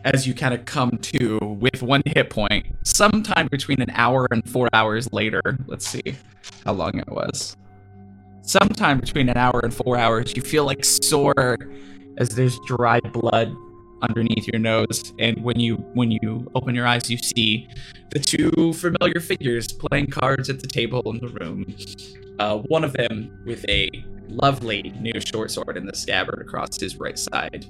[0.06, 4.50] as you kind of come to with one hit point, sometime between an hour and
[4.50, 6.16] four hours later, let's see
[6.66, 7.58] how long it was.
[8.42, 11.58] Sometime between an hour and four hours, you feel like sore
[12.18, 13.54] as there's dry blood
[14.02, 17.68] underneath your nose and when you when you open your eyes you see
[18.12, 21.66] the two familiar figures playing cards at the table in the room.
[22.40, 23.90] Uh, one of them with a
[24.30, 27.66] lovely new short sword in the scabbard across his right side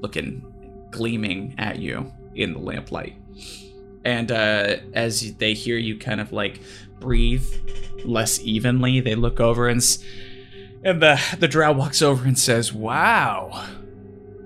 [0.00, 0.44] looking
[0.90, 3.14] gleaming at you in the lamplight.
[4.04, 6.60] And uh, as they hear you kind of like
[7.00, 7.46] breathe
[8.04, 10.02] less evenly they look over and s-
[10.84, 13.64] and the the drow walks over and says wow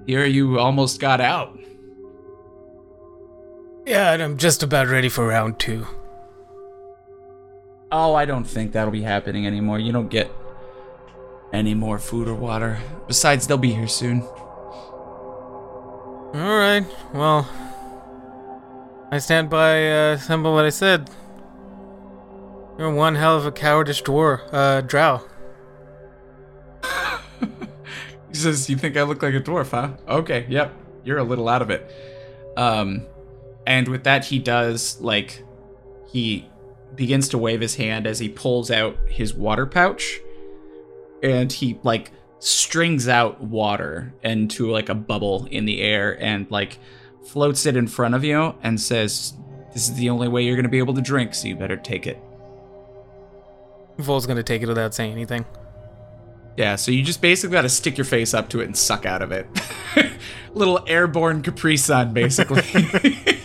[0.07, 1.59] here you almost got out.
[3.87, 5.87] Yeah, and I'm just about ready for round two.
[7.91, 9.79] Oh, I don't think that'll be happening anymore.
[9.79, 10.31] You don't get
[11.53, 12.79] any more food or water.
[13.07, 14.23] Besides, they'll be here soon.
[16.35, 17.47] Alright, well.
[19.11, 21.11] I stand by, uh, stand by what I said.
[22.79, 25.21] You're one hell of a cowardish dwarf, uh, drow.
[28.33, 29.91] He says, "You think I look like a dwarf, huh?
[30.09, 30.75] Okay, yep.
[31.05, 31.91] You're a little out of it."
[32.57, 33.07] Um,
[33.67, 35.45] and with that, he does like
[36.11, 36.49] he
[36.95, 40.21] begins to wave his hand as he pulls out his water pouch,
[41.23, 46.79] and he like strings out water into like a bubble in the air and like
[47.25, 49.35] floats it in front of you and says,
[49.73, 52.07] "This is the only way you're gonna be able to drink, so you better take
[52.07, 52.19] it."
[53.99, 55.45] Vol's gonna take it without saying anything.
[56.57, 59.07] Yeah, so you just basically got to stick your face up to it and suck
[59.07, 59.47] out of it.
[60.55, 62.63] Little airborne Capri Sun, basically.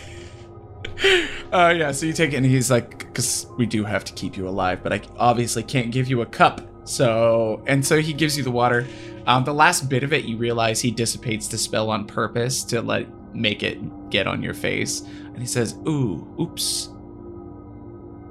[1.52, 4.36] uh, yeah, so you take it, and he's like, because we do have to keep
[4.36, 6.60] you alive, but I obviously can't give you a cup.
[6.84, 8.86] So, and so he gives you the water.
[9.26, 12.80] Um, the last bit of it, you realize he dissipates the spell on purpose to
[12.80, 15.00] let make it get on your face.
[15.00, 16.88] And he says, "Ooh, oops.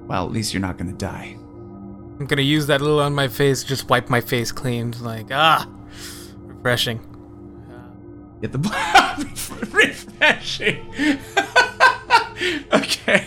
[0.08, 1.38] Well, at least you're not gonna die."
[2.20, 4.96] I'm gonna use that little on my face, just wipe my face clean.
[5.02, 5.68] Like, ah,
[6.46, 7.00] refreshing.
[8.42, 8.60] Get the
[9.72, 10.94] refreshing.
[12.74, 13.26] okay.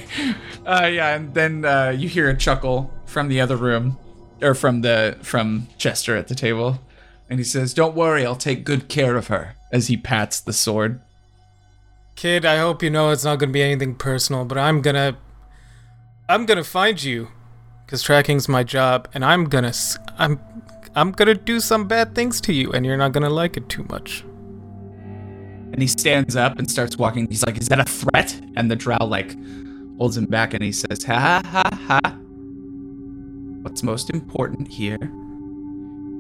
[0.67, 3.97] Uh, yeah, and then uh, you hear a chuckle from the other room,
[4.43, 6.81] or from the from Chester at the table,
[7.29, 10.53] and he says, "Don't worry, I'll take good care of her." As he pats the
[10.53, 11.01] sword.
[12.17, 15.17] Kid, I hope you know it's not gonna be anything personal, but I'm gonna,
[16.29, 17.29] I'm gonna find you,
[17.91, 19.73] cause tracking's my job, and I'm gonna,
[20.17, 20.41] I'm,
[20.95, 23.85] I'm gonna do some bad things to you, and you're not gonna like it too
[23.91, 24.23] much.
[25.73, 27.29] And he stands up and starts walking.
[27.29, 29.37] He's like, "Is that a threat?" And the drow like
[29.99, 32.17] holds him back, and he says, "Ha ha ha ha.
[33.63, 34.99] What's most important here?"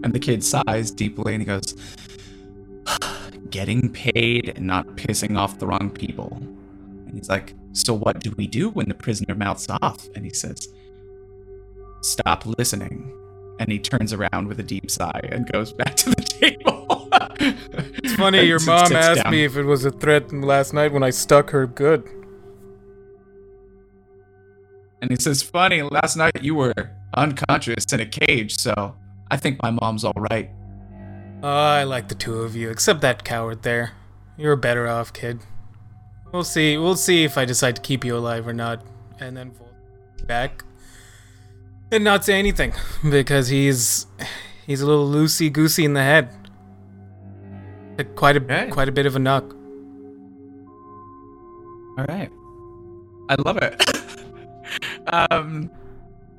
[0.02, 1.76] And the kid sighs deeply, and he goes,
[3.50, 6.36] "Getting paid and not pissing off the wrong people."
[7.06, 10.32] And he's like, "So what do we do when the prisoner mouths off?" And he
[10.32, 10.68] says,
[12.00, 13.16] "Stop listening."
[13.58, 17.08] And he turns around with a deep sigh and goes back to the table.
[18.02, 21.10] It's funny, your mom asked me if it was a threat last night when I
[21.10, 22.08] stuck her good.
[25.00, 26.74] And he says, Funny, last night you were
[27.14, 28.94] unconscious in a cage, so
[29.30, 30.50] I think my mom's alright.
[31.42, 33.92] Oh, ah, I like the two of you, except that coward there.
[34.36, 35.40] You're better off, kid.
[36.32, 36.76] We'll see.
[36.76, 38.84] We'll see if I decide to keep you alive or not.
[39.18, 39.52] And then
[40.26, 40.64] back
[41.92, 42.72] and not say anything
[43.10, 44.06] because he's
[44.66, 46.30] he's a little loosey goosey in the head.
[47.98, 48.68] Like Quite a Okay.
[48.70, 49.54] quite a bit of a knock.
[51.98, 52.30] Alright.
[53.28, 53.80] I love it.
[55.12, 55.70] um,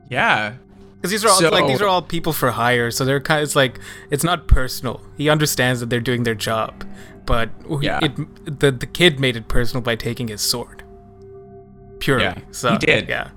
[0.10, 0.54] yeah.
[0.96, 3.40] Because these are all So- like these are all people for hire, so they're kind.
[3.40, 3.80] Of, it's like
[4.10, 5.02] it's not personal.
[5.18, 6.84] He understands that they're doing their job,
[7.26, 7.50] but
[7.82, 8.00] Yeah.
[8.02, 10.84] it the the kid made it personal by taking his sword.
[12.00, 13.10] Purely, Yeah, so he did.
[13.10, 13.30] Yeah.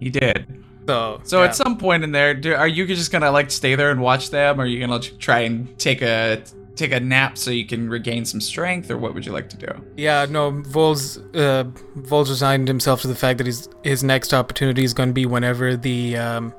[0.00, 0.63] He did.
[0.86, 1.48] So So yeah.
[1.48, 4.30] at some point in there, do, are you just gonna like stay there and watch
[4.30, 6.42] them, or are you gonna try and take a
[6.76, 9.56] take a nap so you can regain some strength, or what would you like to
[9.56, 9.68] do?
[9.96, 11.64] yeah, no, Vol's uh,
[11.96, 15.26] Vol's resigned himself to the fact that his his next opportunity is going to be
[15.26, 16.54] whenever the um,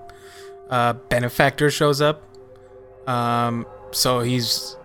[0.69, 2.23] uh, benefactor shows up.
[3.07, 4.76] Um, so he's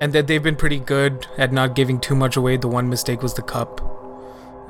[0.00, 2.56] and that they've been pretty good at not giving too much away.
[2.56, 3.80] The one mistake was the cup.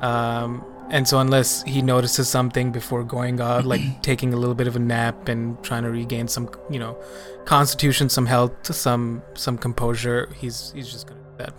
[0.01, 4.67] Um, and so unless he notices something before going out, like taking a little bit
[4.67, 6.97] of a nap and trying to regain some, you know,
[7.45, 11.53] constitution, some health, some some composure, he's he's just gonna do that.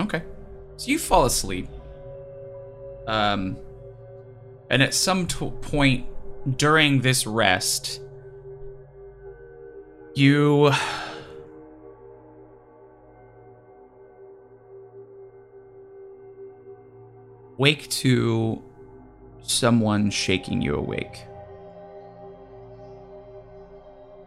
[0.00, 0.22] Okay.
[0.76, 1.68] So you fall asleep.
[3.06, 3.56] Um,
[4.70, 6.06] and at some t- point
[6.56, 8.00] during this rest,
[10.14, 10.70] you.
[17.58, 18.62] Wake to
[19.42, 21.24] someone shaking you awake.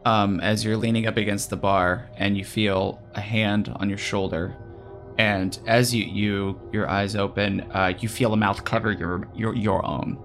[0.06, 3.98] Um, as you're leaning up against the bar and you feel a hand on your
[3.98, 4.56] shoulder
[5.18, 9.56] and as you you your eyes open, uh, you feel a mouth cover your your
[9.56, 10.18] your own,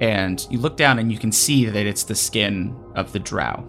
[0.00, 3.64] and you look down and you can see that it's the skin of the drow,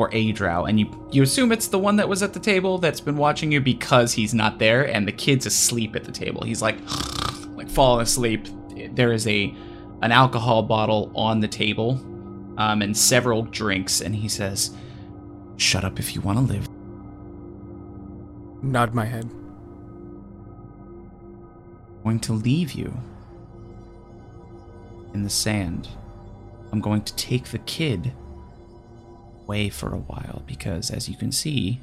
[0.00, 2.78] or a drow, and you you assume it's the one that was at the table
[2.78, 6.42] that's been watching you because he's not there, and the kid's asleep at the table.
[6.42, 6.78] He's like
[7.54, 8.48] like falling asleep.
[8.92, 9.54] There is a
[10.00, 12.00] an alcohol bottle on the table,
[12.56, 14.70] um, and several drinks, and he says,
[15.58, 16.66] "Shut up if you want to live."
[18.62, 19.30] Nod my head.
[21.98, 22.98] I'm going to leave you
[25.12, 25.88] in the sand.
[26.72, 28.14] I'm going to take the kid
[29.50, 31.80] away for a while because, as you can see,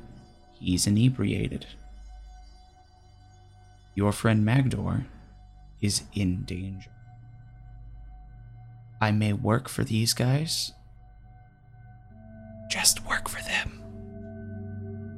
[0.57, 1.65] he's inebriated.
[3.93, 5.07] your friend Magdor
[5.81, 6.91] is in danger.
[9.01, 10.71] I may work for these guys.
[12.69, 13.81] Just work for them.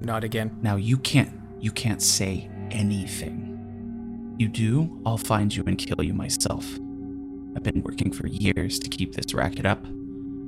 [0.01, 0.57] Not again.
[0.61, 4.35] Now you can't you can't say anything.
[4.39, 6.65] You do, I'll find you and kill you myself.
[7.55, 9.85] I've been working for years to keep this racket up,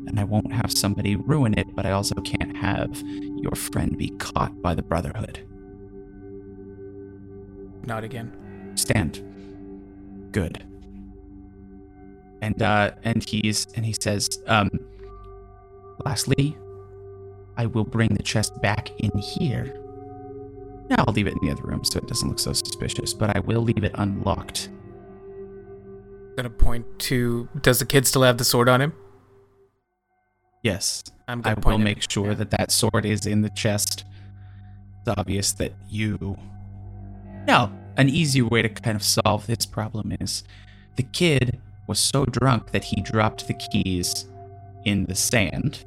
[0.08, 3.02] and I won't have somebody ruin it, but I also can't have
[3.38, 5.40] your friend be caught by the Brotherhood.
[7.86, 8.32] Not again.
[8.76, 9.24] Stand.
[10.32, 10.64] Good.
[12.42, 14.70] And uh and he's and he says, um
[16.06, 16.58] lastly,
[17.58, 19.78] I will bring the chest back in here.
[20.90, 23.36] Now I'll leave it in the other room so it doesn't look so suspicious, but
[23.36, 24.70] I will leave it unlocked.
[26.36, 27.50] Gonna point to.
[27.62, 28.94] Does the kid still have the sword on him?
[30.62, 32.34] Yes, I'm I will make sure yeah.
[32.36, 34.06] that that sword is in the chest.
[35.00, 36.38] It's obvious that you.
[37.48, 40.44] Now, an easy way to kind of solve this problem is
[40.96, 44.28] the kid was so drunk that he dropped the keys
[44.86, 45.84] in the sand.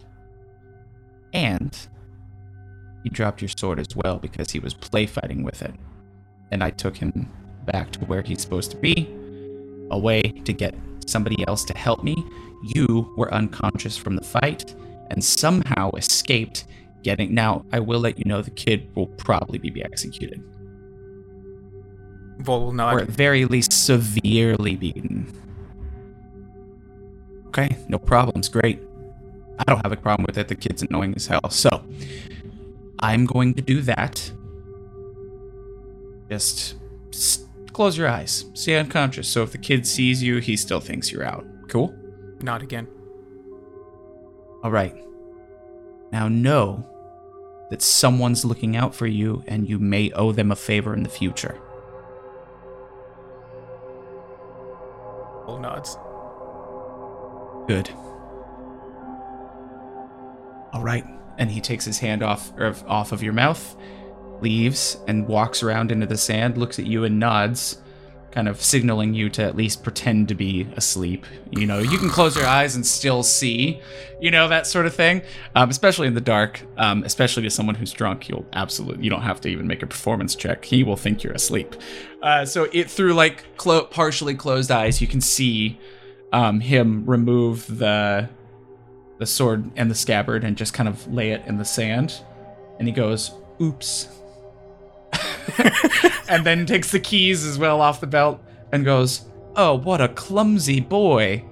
[1.33, 1.77] And
[3.03, 5.75] he dropped your sword as well because he was play fighting with it.
[6.51, 7.31] And I took him
[7.65, 9.09] back to where he's supposed to be,
[9.91, 10.75] away to get
[11.07, 12.17] somebody else to help me.
[12.63, 14.75] You were unconscious from the fight
[15.11, 16.65] and somehow escaped
[17.03, 17.35] getting.
[17.35, 20.43] Now, I will let you know the kid will probably be executed,
[22.39, 22.95] Vol will nod.
[22.95, 25.33] or at very least severely beaten.
[27.49, 28.49] Okay, no problems.
[28.49, 28.81] Great.
[29.59, 30.49] I don't have a problem with it.
[30.49, 31.49] The kid's annoying as hell.
[31.51, 31.85] So,
[32.99, 34.33] I'm going to do that.
[36.29, 36.75] Just
[37.75, 38.47] close your eyes.
[38.55, 39.29] Stay unconscious.
[39.29, 41.45] So, if the kid sees you, he still thinks you're out.
[41.69, 41.95] Cool?
[42.41, 42.89] Not again.
[44.63, 44.97] All right.
[46.11, 46.89] Now know
[47.71, 51.09] that someone's looking out for you and you may owe them a favor in the
[51.09, 51.61] future.
[55.45, 55.99] Vol nods.
[57.67, 57.91] Good.
[60.73, 61.05] All right.
[61.37, 63.77] And he takes his hand off of, off of your mouth,
[64.45, 67.79] leaves, and walks around into the sand, looks at you and nods,
[68.35, 71.25] kind of signaling you to at least pretend to be asleep.
[71.53, 73.81] You know, you can close your eyes and still see,
[74.21, 75.23] you know, that sort of thing.
[75.55, 79.23] Um, especially in the dark, um, especially to someone who's drunk, you'll absolutely, you don't
[79.23, 80.65] have to even make a performance check.
[80.65, 81.77] He will think you're asleep.
[82.23, 85.79] Uh, so it through like clo- partially closed eyes, you can see
[86.33, 88.29] um, him remove the
[89.19, 92.21] the sword and the scabbard and just kind of lay it in the sand.
[92.81, 93.31] And he goes,
[93.63, 94.09] "Oops,"
[96.29, 98.43] and then takes the keys as well off the belt
[98.73, 99.27] and goes,
[99.57, 101.45] "Oh, what a clumsy boy!"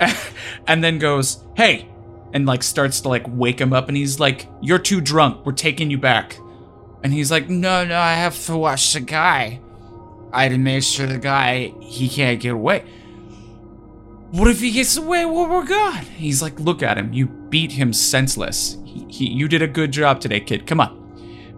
[0.66, 1.88] and then goes, "Hey,"
[2.32, 5.44] and like starts to like wake him up, and he's like, "You're too drunk.
[5.44, 6.38] We're taking you back."
[7.02, 9.60] And he's like, "No, no, I have to watch the guy.
[10.32, 12.84] I had to make sure the guy he can't get away."
[14.32, 16.04] What if he gets away while we're gone?
[16.04, 17.12] He's like, look at him.
[17.12, 18.78] You beat him senseless.
[18.84, 20.68] He, he, you did a good job today, kid.
[20.68, 20.99] Come on.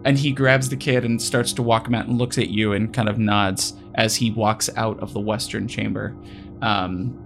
[0.05, 2.73] And he grabs the kid and starts to walk him out and looks at you
[2.73, 6.15] and kind of nods as he walks out of the western chamber.
[6.61, 7.19] Um,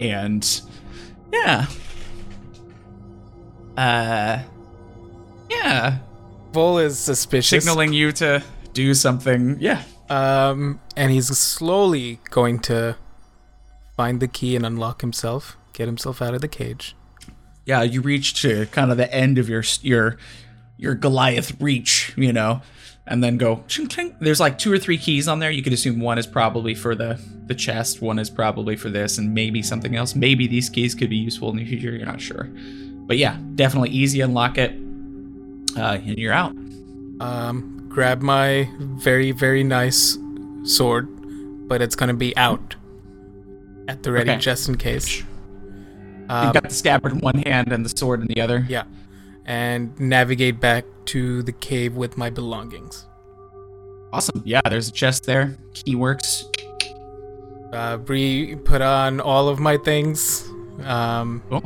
[0.00, 0.60] and
[1.32, 1.66] yeah.
[3.76, 4.42] Uh,
[5.50, 5.98] yeah.
[6.52, 7.64] Vol is suspicious.
[7.64, 8.42] Signaling you to
[8.74, 9.56] do something.
[9.60, 9.82] Yeah.
[10.10, 12.96] Um, and he's slowly going to
[13.96, 16.94] find the key and unlock himself, get himself out of the cage.
[17.64, 20.18] yeah, you reach to kind of the end of your your
[20.78, 22.62] your Goliath reach, you know,
[23.06, 23.64] and then go.
[24.20, 25.50] There's like two or three keys on there.
[25.50, 29.18] You could assume one is probably for the the chest, one is probably for this,
[29.18, 30.14] and maybe something else.
[30.14, 31.90] Maybe these keys could be useful in the future.
[31.90, 32.48] You're not sure,
[33.06, 34.70] but yeah, definitely easy unlock it,
[35.76, 36.52] uh, and you're out.
[37.20, 40.16] Um, grab my very, very nice
[40.64, 41.08] sword,
[41.68, 42.76] but it's gonna be out
[43.88, 44.38] at the ready Okay.
[44.40, 45.18] just in case.
[45.18, 45.26] You've
[46.30, 48.64] Um, got the scabbard in one hand and the sword in the other.
[48.68, 48.84] yeah,
[49.44, 53.06] and navigate back to the cave with my belongings.
[54.12, 54.42] Awesome.
[54.44, 55.56] Yeah, there's a chest there.
[55.74, 56.44] Key works.
[57.72, 60.46] Uh, re put on all of my things.
[60.84, 61.60] Um, Cool.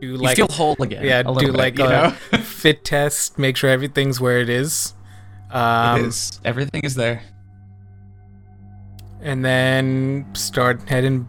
[0.00, 1.04] do You like feel whole again.
[1.04, 2.14] yeah, a do bit, like you know?
[2.32, 4.94] a fit test, make sure everything's where it is.
[5.50, 6.40] Um, it is.
[6.44, 7.22] Everything is there.
[9.22, 11.28] and then start heading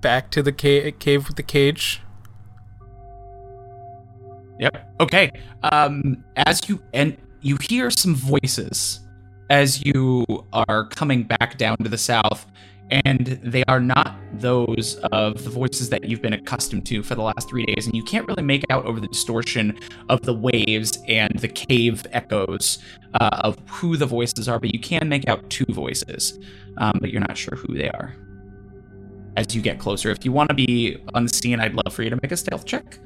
[0.00, 2.01] back to the ca- cave with the cage.
[4.62, 4.94] Yep.
[5.00, 5.32] Okay.
[5.72, 9.00] Um, as you and you hear some voices
[9.50, 12.46] as you are coming back down to the south,
[12.92, 17.22] and they are not those of the voices that you've been accustomed to for the
[17.22, 17.86] last three days.
[17.86, 19.76] And you can't really make out over the distortion
[20.08, 22.78] of the waves and the cave echoes
[23.14, 26.38] uh, of who the voices are, but you can make out two voices,
[26.78, 28.14] um, but you're not sure who they are.
[29.36, 32.18] As you get closer, if you want to be unseen, I'd love for you to
[32.22, 33.00] make a stealth check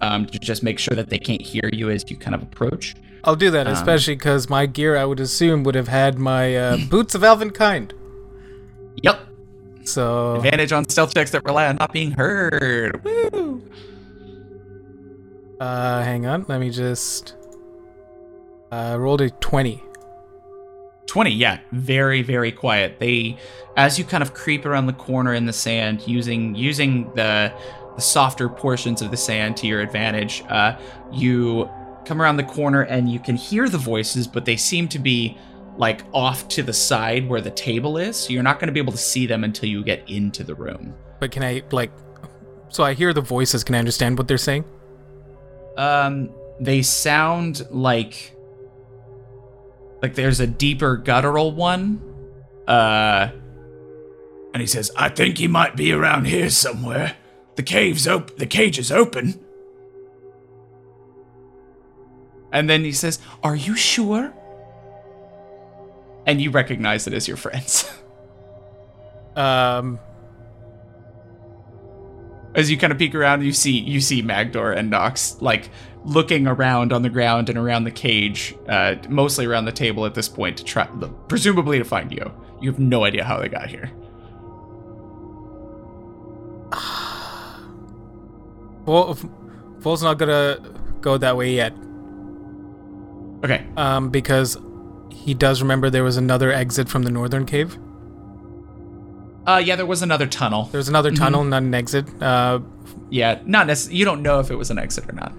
[0.00, 2.94] um, to just make sure that they can't hear you as you kind of approach.
[3.24, 6.56] I'll do that, Um, especially because my gear, I would assume, would have had my
[6.56, 7.92] uh, boots of elven kind.
[9.02, 9.20] Yep.
[9.84, 13.02] So Advantage on stealth checks that rely on not being heard.
[13.04, 13.62] Woo!
[15.60, 16.44] Uh, hang on.
[16.48, 17.34] Let me just.
[18.70, 19.82] Uh, rolled a 20.
[21.06, 23.36] 20 yeah very very quiet they
[23.76, 27.52] as you kind of creep around the corner in the sand using using the
[27.96, 30.76] the softer portions of the sand to your advantage uh,
[31.12, 31.68] you
[32.04, 35.36] come around the corner and you can hear the voices but they seem to be
[35.76, 38.80] like off to the side where the table is so you're not going to be
[38.80, 41.90] able to see them until you get into the room But can I, like.
[42.68, 43.62] So I hear the voices.
[43.64, 44.64] Can I understand what they're saying?
[45.78, 46.30] um
[46.60, 48.34] they sound like
[50.02, 52.00] like there's a deeper guttural one
[52.68, 53.28] uh
[54.52, 57.16] and he says i think he might be around here somewhere
[57.56, 59.38] the cave's open the cage is open
[62.52, 64.32] and then he says are you sure
[66.26, 67.90] and you recognize it as your friends
[69.36, 69.98] Um.
[72.54, 75.70] as you kind of peek around you see you see magdor and nox like
[76.04, 80.14] looking around on the ground and around the cage uh, mostly around the table at
[80.14, 80.84] this point to try
[81.28, 82.30] presumably to find you
[82.60, 83.90] you have no idea how they got here
[88.84, 89.14] Vol,
[89.78, 90.58] Vol's not gonna
[91.00, 91.72] go that way yet.
[93.44, 94.56] okay Um, because
[95.10, 97.78] he does remember there was another exit from the northern cave.
[99.46, 102.06] uh yeah there was another tunnel There's another tunnel, not an exit.
[102.22, 102.60] Uh,
[103.10, 105.32] yeah not necessarily you don't know if it was an exit or not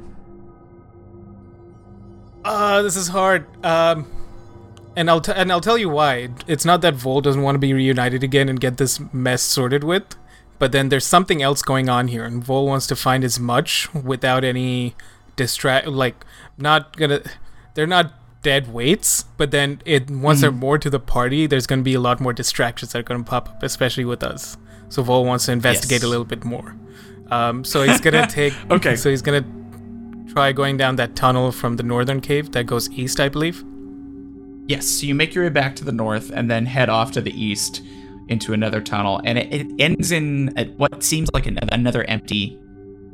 [2.46, 3.46] uh this is hard.
[3.66, 4.06] Um,
[4.96, 6.30] and I'll t- and I'll tell you why.
[6.46, 9.84] It's not that Vol doesn't want to be reunited again and get this mess sorted
[9.84, 10.04] with,
[10.64, 13.94] but then there's something else going on here, and Vol wants to find as much
[13.94, 14.96] without any
[15.36, 15.88] distract.
[15.88, 16.16] Like,
[16.58, 17.20] not gonna.
[17.74, 21.82] They're not dead weights, but then it once they're more to the party, there's gonna
[21.82, 24.56] be a lot more distractions that are gonna pop up, especially with us.
[24.88, 26.04] So Vol wants to investigate Yes.
[26.04, 26.78] a little bit more.
[27.30, 28.54] Um, so he's gonna take.
[28.72, 28.96] Okay.
[28.96, 29.44] So he's gonna
[30.32, 33.66] try going down that tunnel from the northern cave that goes east, I believe.
[34.70, 37.22] Yes, so you make your way back to the north and then head off to
[37.22, 37.82] the east
[38.28, 42.60] into another tunnel, and it, it ends in at what seems like an, another empty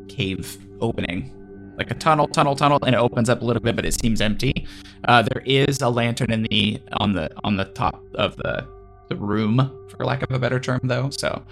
[0.07, 1.31] cave opening,
[1.77, 4.21] like a tunnel, tunnel, tunnel, and it opens up a little bit, but it seems
[4.21, 4.67] empty.
[5.05, 8.67] Uh, there is a lantern in the on the on the top of the
[9.09, 9.57] the room,
[9.89, 11.09] for lack of a better term, though.
[11.09, 11.43] So,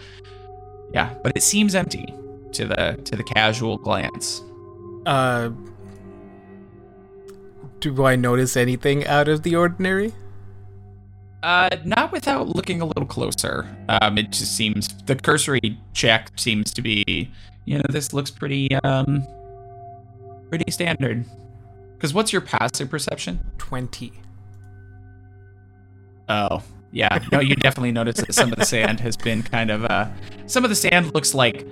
[0.93, 2.13] yeah, but it seems empty
[2.53, 4.43] to the to the casual glance.
[5.05, 5.49] Uh,
[7.79, 10.13] do I notice anything out of the ordinary?
[11.47, 13.65] Uh, not without looking a little closer.
[13.87, 17.31] Um, it just seems the cursory check seems to be,
[17.63, 19.25] you know, this looks pretty um,
[20.49, 21.23] pretty standard.
[21.93, 23.39] Because what's your passive perception?
[23.59, 24.11] 20.
[26.27, 27.17] Oh, yeah.
[27.31, 30.09] No, you definitely notice that some of the sand has been kind of uh,
[30.47, 31.65] some of the sand looks like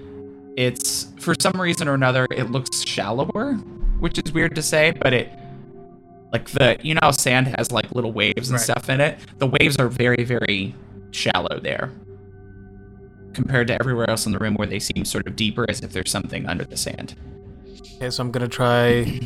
[0.55, 3.55] it's for some reason or another it looks shallower,
[3.99, 5.29] which is weird to say, but it
[6.31, 8.63] like the you know how sand has like little waves and Right.
[8.63, 9.17] stuff in it.
[9.39, 10.75] The waves are very very
[11.11, 11.91] shallow there
[13.33, 15.91] compared to everywhere else in the room where they seem sort of deeper as if
[15.91, 17.15] there's something under the sand.
[17.97, 19.19] Okay, so I'm gonna try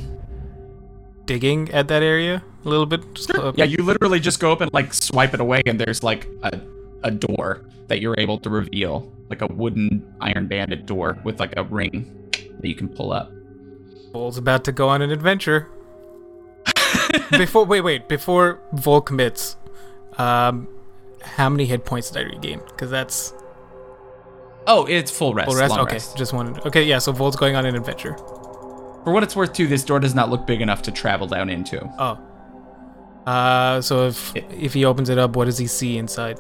[1.26, 3.02] digging at that area a little bit.
[3.36, 6.28] Uh, Yeah, you literally just go up and like swipe it away, and there's like
[6.44, 6.60] a,
[7.04, 11.54] a door that you're able to reveal, like a wooden iron banded door with like
[11.58, 12.30] a ring
[12.60, 13.32] that you can pull up.
[14.12, 15.68] Vol's about to go on an adventure.
[17.32, 19.56] Before, wait, wait, before Vol commits,
[20.18, 20.68] um,
[21.22, 22.60] how many hit points did I regain?
[22.68, 23.34] Because that's
[24.68, 25.50] Oh, it's full rest.
[25.50, 25.78] full rest.
[25.78, 26.18] Okay, rest.
[26.18, 26.66] just wanted.
[26.66, 27.00] Okay, yeah.
[27.00, 28.16] So Vol's going on an adventure.
[29.04, 31.50] For what it's worth, too, this door does not look big enough to travel down
[31.50, 31.82] into.
[31.98, 32.20] Oh.
[33.26, 36.40] Uh, so if It- if he opens it up, what does he see inside?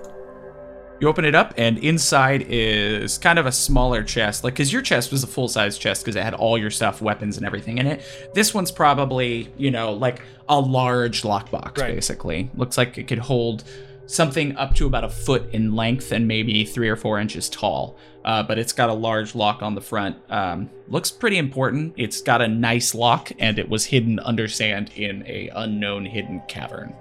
[1.01, 4.43] You open it up, and inside is kind of a smaller chest.
[4.43, 7.01] Like, because your chest was a full size chest because it had all your stuff,
[7.01, 8.01] weapons, and everything in it.
[8.33, 11.95] This one's probably, you know, like a large lockbox, Right.
[11.95, 12.49] basically.
[12.53, 13.63] Looks like it could hold
[14.07, 17.95] something up to about a foot in length and maybe three or four inches tall.
[18.25, 20.17] Uh, but it's got a large lock on the front.
[20.29, 21.93] Um, looks pretty important.
[21.95, 26.41] It's got a nice lock, and it was hidden under sand in a unknown hidden
[26.49, 26.93] cavern.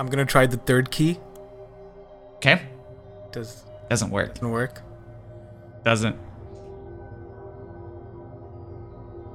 [0.00, 1.20] I'm gonna try the third key.
[2.36, 2.62] Okay.
[3.36, 4.34] Does Doesn't work.
[4.34, 4.80] Doesn't work.
[5.84, 6.16] Doesn't.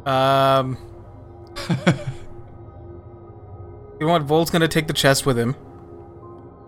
[0.07, 0.77] Um.
[3.99, 4.23] you know what?
[4.23, 5.55] Vol's gonna take the chest with him.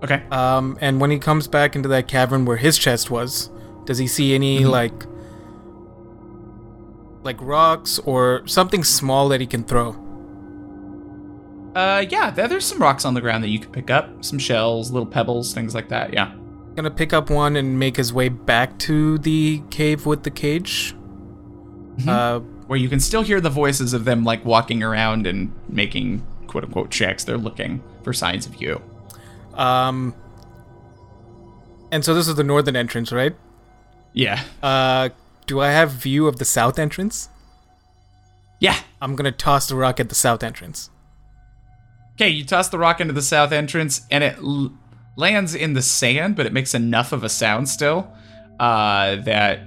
[0.03, 0.22] Okay.
[0.31, 3.49] Um, and when he comes back into that cavern where his chest was,
[3.85, 4.69] does he see any Mhm.
[4.69, 5.05] like
[7.23, 9.95] like rocks or something small that he can throw?
[11.76, 14.38] Uh, yeah, there, there's some rocks on the ground that you can pick up, some
[14.38, 16.14] shells, little pebbles, things like that.
[16.14, 16.34] Yeah.
[16.76, 20.95] Gonna pick up one and make his way back to the cave with the cage.
[21.98, 22.08] Mhm.
[22.08, 26.26] Uh, Where you can still hear the voices of them like walking around and making
[26.48, 27.24] quote unquote checks.
[27.24, 28.82] They're looking for signs of you.
[29.54, 30.16] um,
[31.91, 33.36] and so this is the northern entrance, right?
[34.14, 34.41] Yeah.
[34.64, 35.10] Uh,
[35.45, 37.30] do I have view of the south entrance?
[38.60, 38.78] Yeah.
[39.00, 40.90] I'm gonna toss the rock at the south entrance.
[42.16, 44.72] Okay, you toss the rock into the south entrance, and it l-
[45.15, 48.11] lands in the sand, but it makes enough of a sound still
[48.60, 49.61] uh, that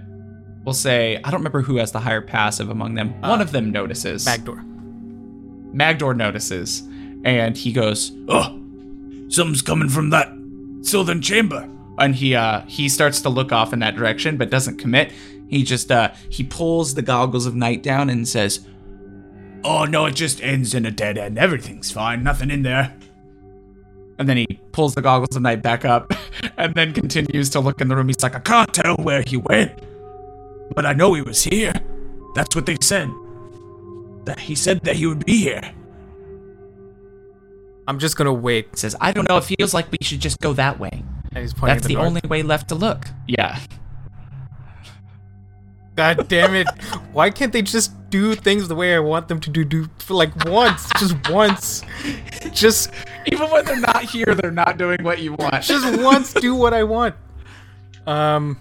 [0.64, 3.20] we'll say I don't remember who has the higher passive among them.
[3.20, 4.24] One of them notices.
[4.24, 4.62] Backdoor.
[5.72, 6.80] Magdor notices,
[7.24, 8.58] and he goes, "Oh,
[9.28, 10.32] something's coming from that
[10.82, 11.68] southern chamber."
[11.98, 15.12] And he uh he starts to look off in that direction, but doesn't commit.
[15.48, 18.66] He just uh he pulls the goggles of night down and says,
[19.64, 21.38] "Oh no, it just ends in a dead end.
[21.38, 22.22] Everything's fine.
[22.22, 22.95] Nothing in there."
[24.18, 26.12] And then he pulls the goggles of night back up,
[26.56, 28.08] and then continues to look in the room.
[28.08, 29.72] He's like, "I can't tell where he went,
[30.74, 31.72] but I know he was here.
[32.34, 33.10] That's what they said."
[34.24, 35.72] That he said that he would be here.
[37.88, 38.76] I'm just gonna wait.
[38.76, 41.04] says, I don't know, it feels like we should just go that way.
[41.32, 42.06] And he's pointing That's at the north.
[42.06, 43.06] only way left to look.
[43.28, 43.60] Yeah.
[45.96, 46.68] God damn it!
[47.12, 49.64] Why can't they just do things the way I want them to do?
[49.64, 51.82] Do for like once, just once,
[52.52, 52.90] just
[53.26, 55.64] Even when they're not here, they're not doing what you want.
[55.64, 57.14] just once do what I want.
[58.06, 58.58] Um,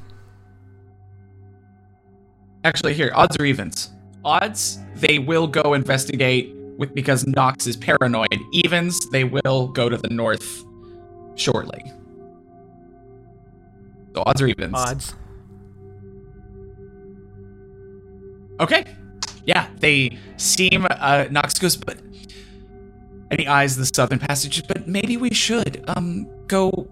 [2.63, 3.91] Actually, here, odds or evens.
[4.23, 8.39] Odds, they will go investigate with because Nox is paranoid.
[8.53, 10.63] Evens, they will go to the north
[11.35, 11.91] shortly.
[14.15, 14.73] So odds or evens.
[14.73, 15.13] odds.
[18.59, 18.85] Okay.
[19.45, 20.87] Yeah, they seem.
[20.89, 21.97] Uh, Nox goes, but.
[23.31, 26.87] And he eyes the southern passage, but maybe we should um go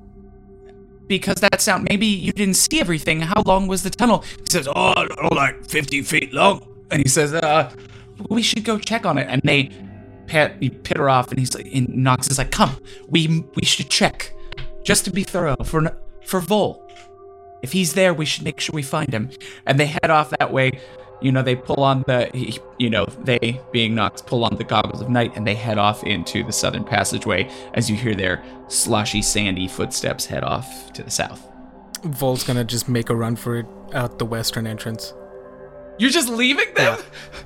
[1.08, 1.86] because that sound.
[1.88, 3.22] Maybe you didn't see everything.
[3.22, 4.24] How long was the tunnel?
[4.40, 6.68] He says, oh, like fifty feet long.
[6.90, 7.72] And he says, uh,
[8.30, 9.28] we should go check on it.
[9.30, 9.70] And they
[10.26, 12.78] pat, you pit her off, and he's like, and Nox is like, come,
[13.08, 14.34] we we should check,
[14.84, 15.96] just to be thorough for
[16.26, 16.82] for Vol.
[17.62, 19.30] If he's there, we should make sure we find him.
[19.68, 20.80] And they head off that way.
[21.24, 22.30] You know, they pull on the,
[22.78, 26.04] you know, they being Nox pull on the goggles of night and they head off
[26.04, 31.10] into the southern passageway as you hear their sloshy, sandy footsteps head off to the
[31.10, 31.50] south.
[32.04, 35.14] Vol's gonna just make a run for it out the western entrance.
[35.98, 37.00] You're just leaving them?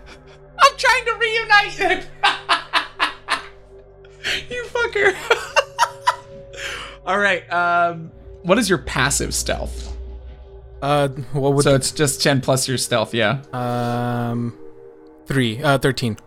[0.60, 2.04] I'm trying to reunite them.
[4.50, 5.16] you fucker.
[7.06, 7.48] All right.
[7.54, 9.96] Um, what is your passive stealth?
[10.82, 13.42] Uh, what would So it's just 10 plus your stealth, yeah.
[13.54, 14.58] um,
[15.26, 16.18] three, uh, thirteen.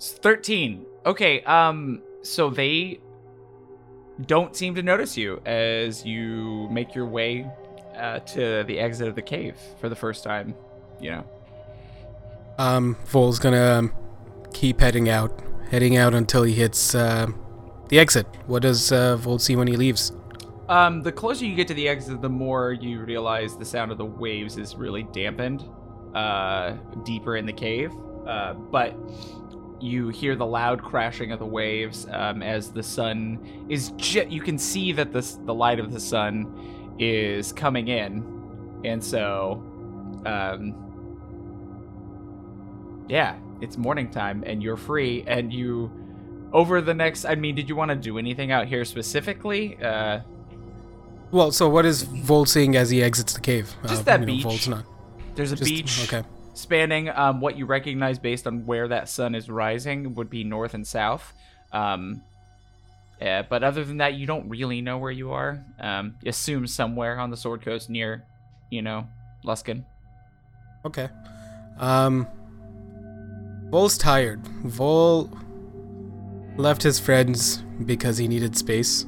[0.00, 0.84] 13.
[1.06, 3.00] Okay, um, so they
[4.26, 7.48] don't seem to notice you as you make your way
[7.96, 10.54] uh, to the exit of the cave for the first time,
[11.00, 11.24] you know.
[12.58, 13.92] Um, Vol's gonna um,
[14.52, 15.40] keep heading out,
[15.70, 17.28] heading out until he hits uh,
[17.88, 18.26] the exit.
[18.46, 20.12] What does uh, Vol see when he leaves?
[20.68, 23.98] Um, the closer you get to the exit, the more you realize the sound of
[23.98, 25.64] the waves is really dampened
[26.14, 26.72] uh,
[27.04, 27.92] deeper in the cave.
[28.26, 28.94] Uh, but
[29.80, 33.92] you hear the loud crashing of the waves um, as the sun is.
[33.96, 38.22] Ju- you can see that the the light of the sun is coming in,
[38.84, 39.62] and so,
[40.26, 40.74] um,
[43.08, 45.90] yeah, it's morning time, and you're free, and you.
[46.50, 49.76] Over the next, I mean, did you want to do anything out here specifically?
[49.82, 50.20] Uh,
[51.30, 53.74] Well, so what is Vol seeing as he exits the cave?
[53.86, 54.68] Just Uh, that you know, beach.
[54.68, 54.84] Not.
[55.34, 56.26] There's a Just- beach Okay.
[56.54, 60.74] spanning um, what you recognize based on where that sun is rising would be north
[60.74, 61.32] and south.
[61.72, 62.22] Um,
[63.20, 65.62] yeah, but other than that, you don't really know where you are.
[65.78, 68.24] Um, you assume somewhere on the Sword Coast near,
[68.70, 69.06] you know,
[69.44, 69.84] Luskan.
[70.84, 71.08] Okay.
[71.78, 72.26] Um,
[73.70, 74.40] Vol's tired.
[74.64, 75.30] Vol
[76.56, 79.04] left his friends because he needed space.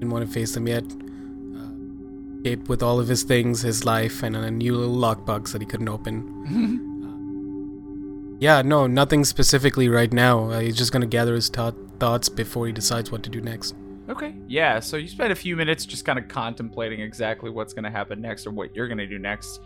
[0.00, 0.82] Didn't want to face them yet.
[0.82, 5.60] Uh, escaped with all of his things, his life, and a new little lockbox that
[5.60, 6.86] he couldn't open.
[8.40, 10.48] Yeah, no, nothing specifically right now.
[10.48, 13.74] Uh, he's just gonna gather his thought thoughts before he decides what to do next.
[14.08, 14.34] Okay.
[14.48, 14.80] Yeah.
[14.80, 18.20] So you spend a few minutes just kind of contemplating exactly what's going to happen
[18.20, 19.60] next or what you're going to do next.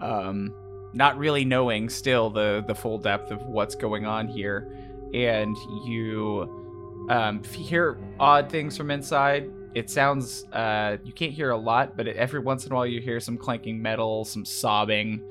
[0.00, 0.52] Um,
[0.92, 4.76] not really knowing still the the full depth of what's going on here,
[5.14, 5.56] and
[5.86, 9.50] you um, hear odd things from inside.
[9.76, 12.98] It sounds uh, you can't hear a lot, but every once in a while you
[12.98, 15.22] hear some clanking metal, some sobbing,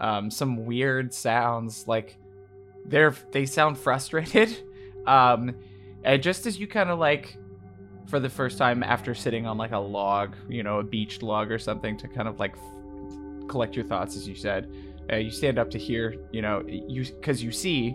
[0.00, 1.86] um, some weird sounds.
[1.86, 2.18] Like
[2.84, 4.58] they're they sound frustrated.
[5.06, 5.54] Um,
[6.02, 7.36] and just as you kind of like
[8.06, 11.52] for the first time after sitting on like a log, you know, a beached log
[11.52, 14.72] or something to kind of like f- collect your thoughts, as you said.
[15.12, 17.94] Uh, you stand up to hear, you know, you because you see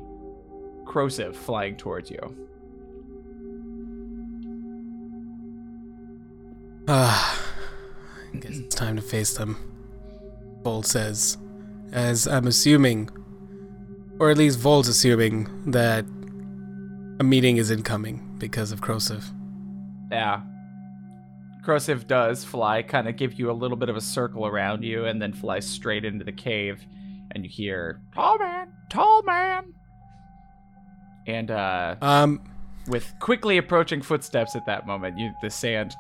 [0.84, 2.48] Krosiv flying towards you.
[6.92, 7.40] Ah,
[8.34, 9.56] I guess it's time to face them.
[10.64, 11.38] Vol says,
[11.92, 13.12] as I'm assuming,
[14.20, 16.04] or at least Vol's assuming that
[17.20, 19.24] a meeting is incoming because of Krosiv.
[20.12, 20.42] Yeah.
[21.64, 25.06] Krosiv does fly, kind of give you a little bit of a circle around you,
[25.06, 26.84] and then fly straight into the cave.
[27.34, 29.76] And you hear, Tall man, tall man.
[31.28, 32.42] And uh, Um,
[32.90, 35.94] with quickly approaching footsteps at that moment, you the sand,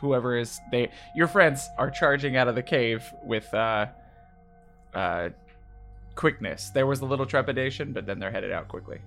[0.00, 3.86] whoever is they, your friends are charging out of the cave with uh,
[4.94, 5.30] uh,
[6.14, 6.70] quickness.
[6.70, 8.98] There was a little trepidation, but then they're headed out quickly.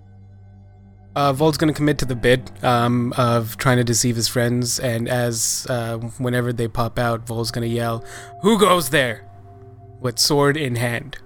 [1.14, 5.08] uh, Vol's gonna commit to the bid um, of trying to deceive his friends, and
[5.08, 8.04] as uh, whenever they pop out, Vol's gonna yell,
[8.42, 9.28] "Who goes there?"
[10.00, 11.18] with sword in hand.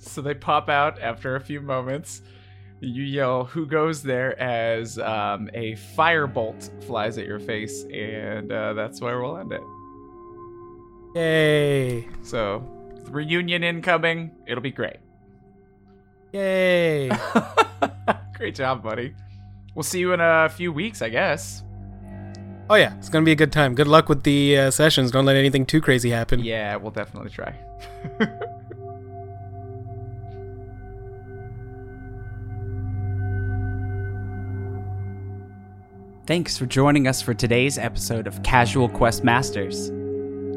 [0.00, 2.20] So they pop out after a few moments.
[2.82, 8.72] You yell, "Who goes there?" as um, a firebolt flies at your face, and uh,
[8.72, 9.62] that's where we'll end it.
[11.14, 12.08] Yay!
[12.22, 12.64] So
[13.10, 14.30] reunion incoming.
[14.46, 14.96] It'll be great.
[16.32, 17.10] Yay!
[18.34, 19.14] great job, buddy.
[19.74, 21.62] We'll see you in a few weeks, I guess.
[22.70, 23.74] oh yeah, it's gonna be a good time.
[23.74, 25.10] Good luck with the uh, sessions.
[25.10, 26.40] Don't let anything too crazy happen.
[26.40, 27.54] Yeah, we'll definitely try.
[36.30, 39.88] Thanks for joining us for today's episode of Casual Quest Masters.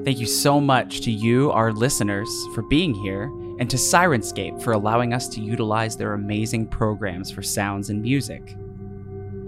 [0.06, 3.24] Thank you so much to you, our listeners, for being here,
[3.58, 8.56] and to Syrinscape for allowing us to utilize their amazing programs for sounds and music.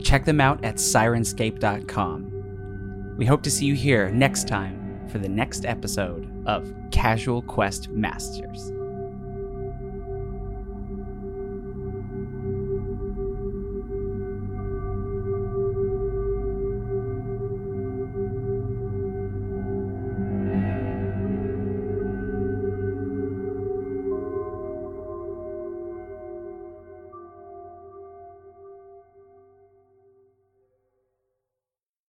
[0.02, 3.14] Check them out at syrinscape.com.
[3.20, 7.90] We hope to see you here next time for the next episode of Casual Quest
[7.90, 8.72] Masters.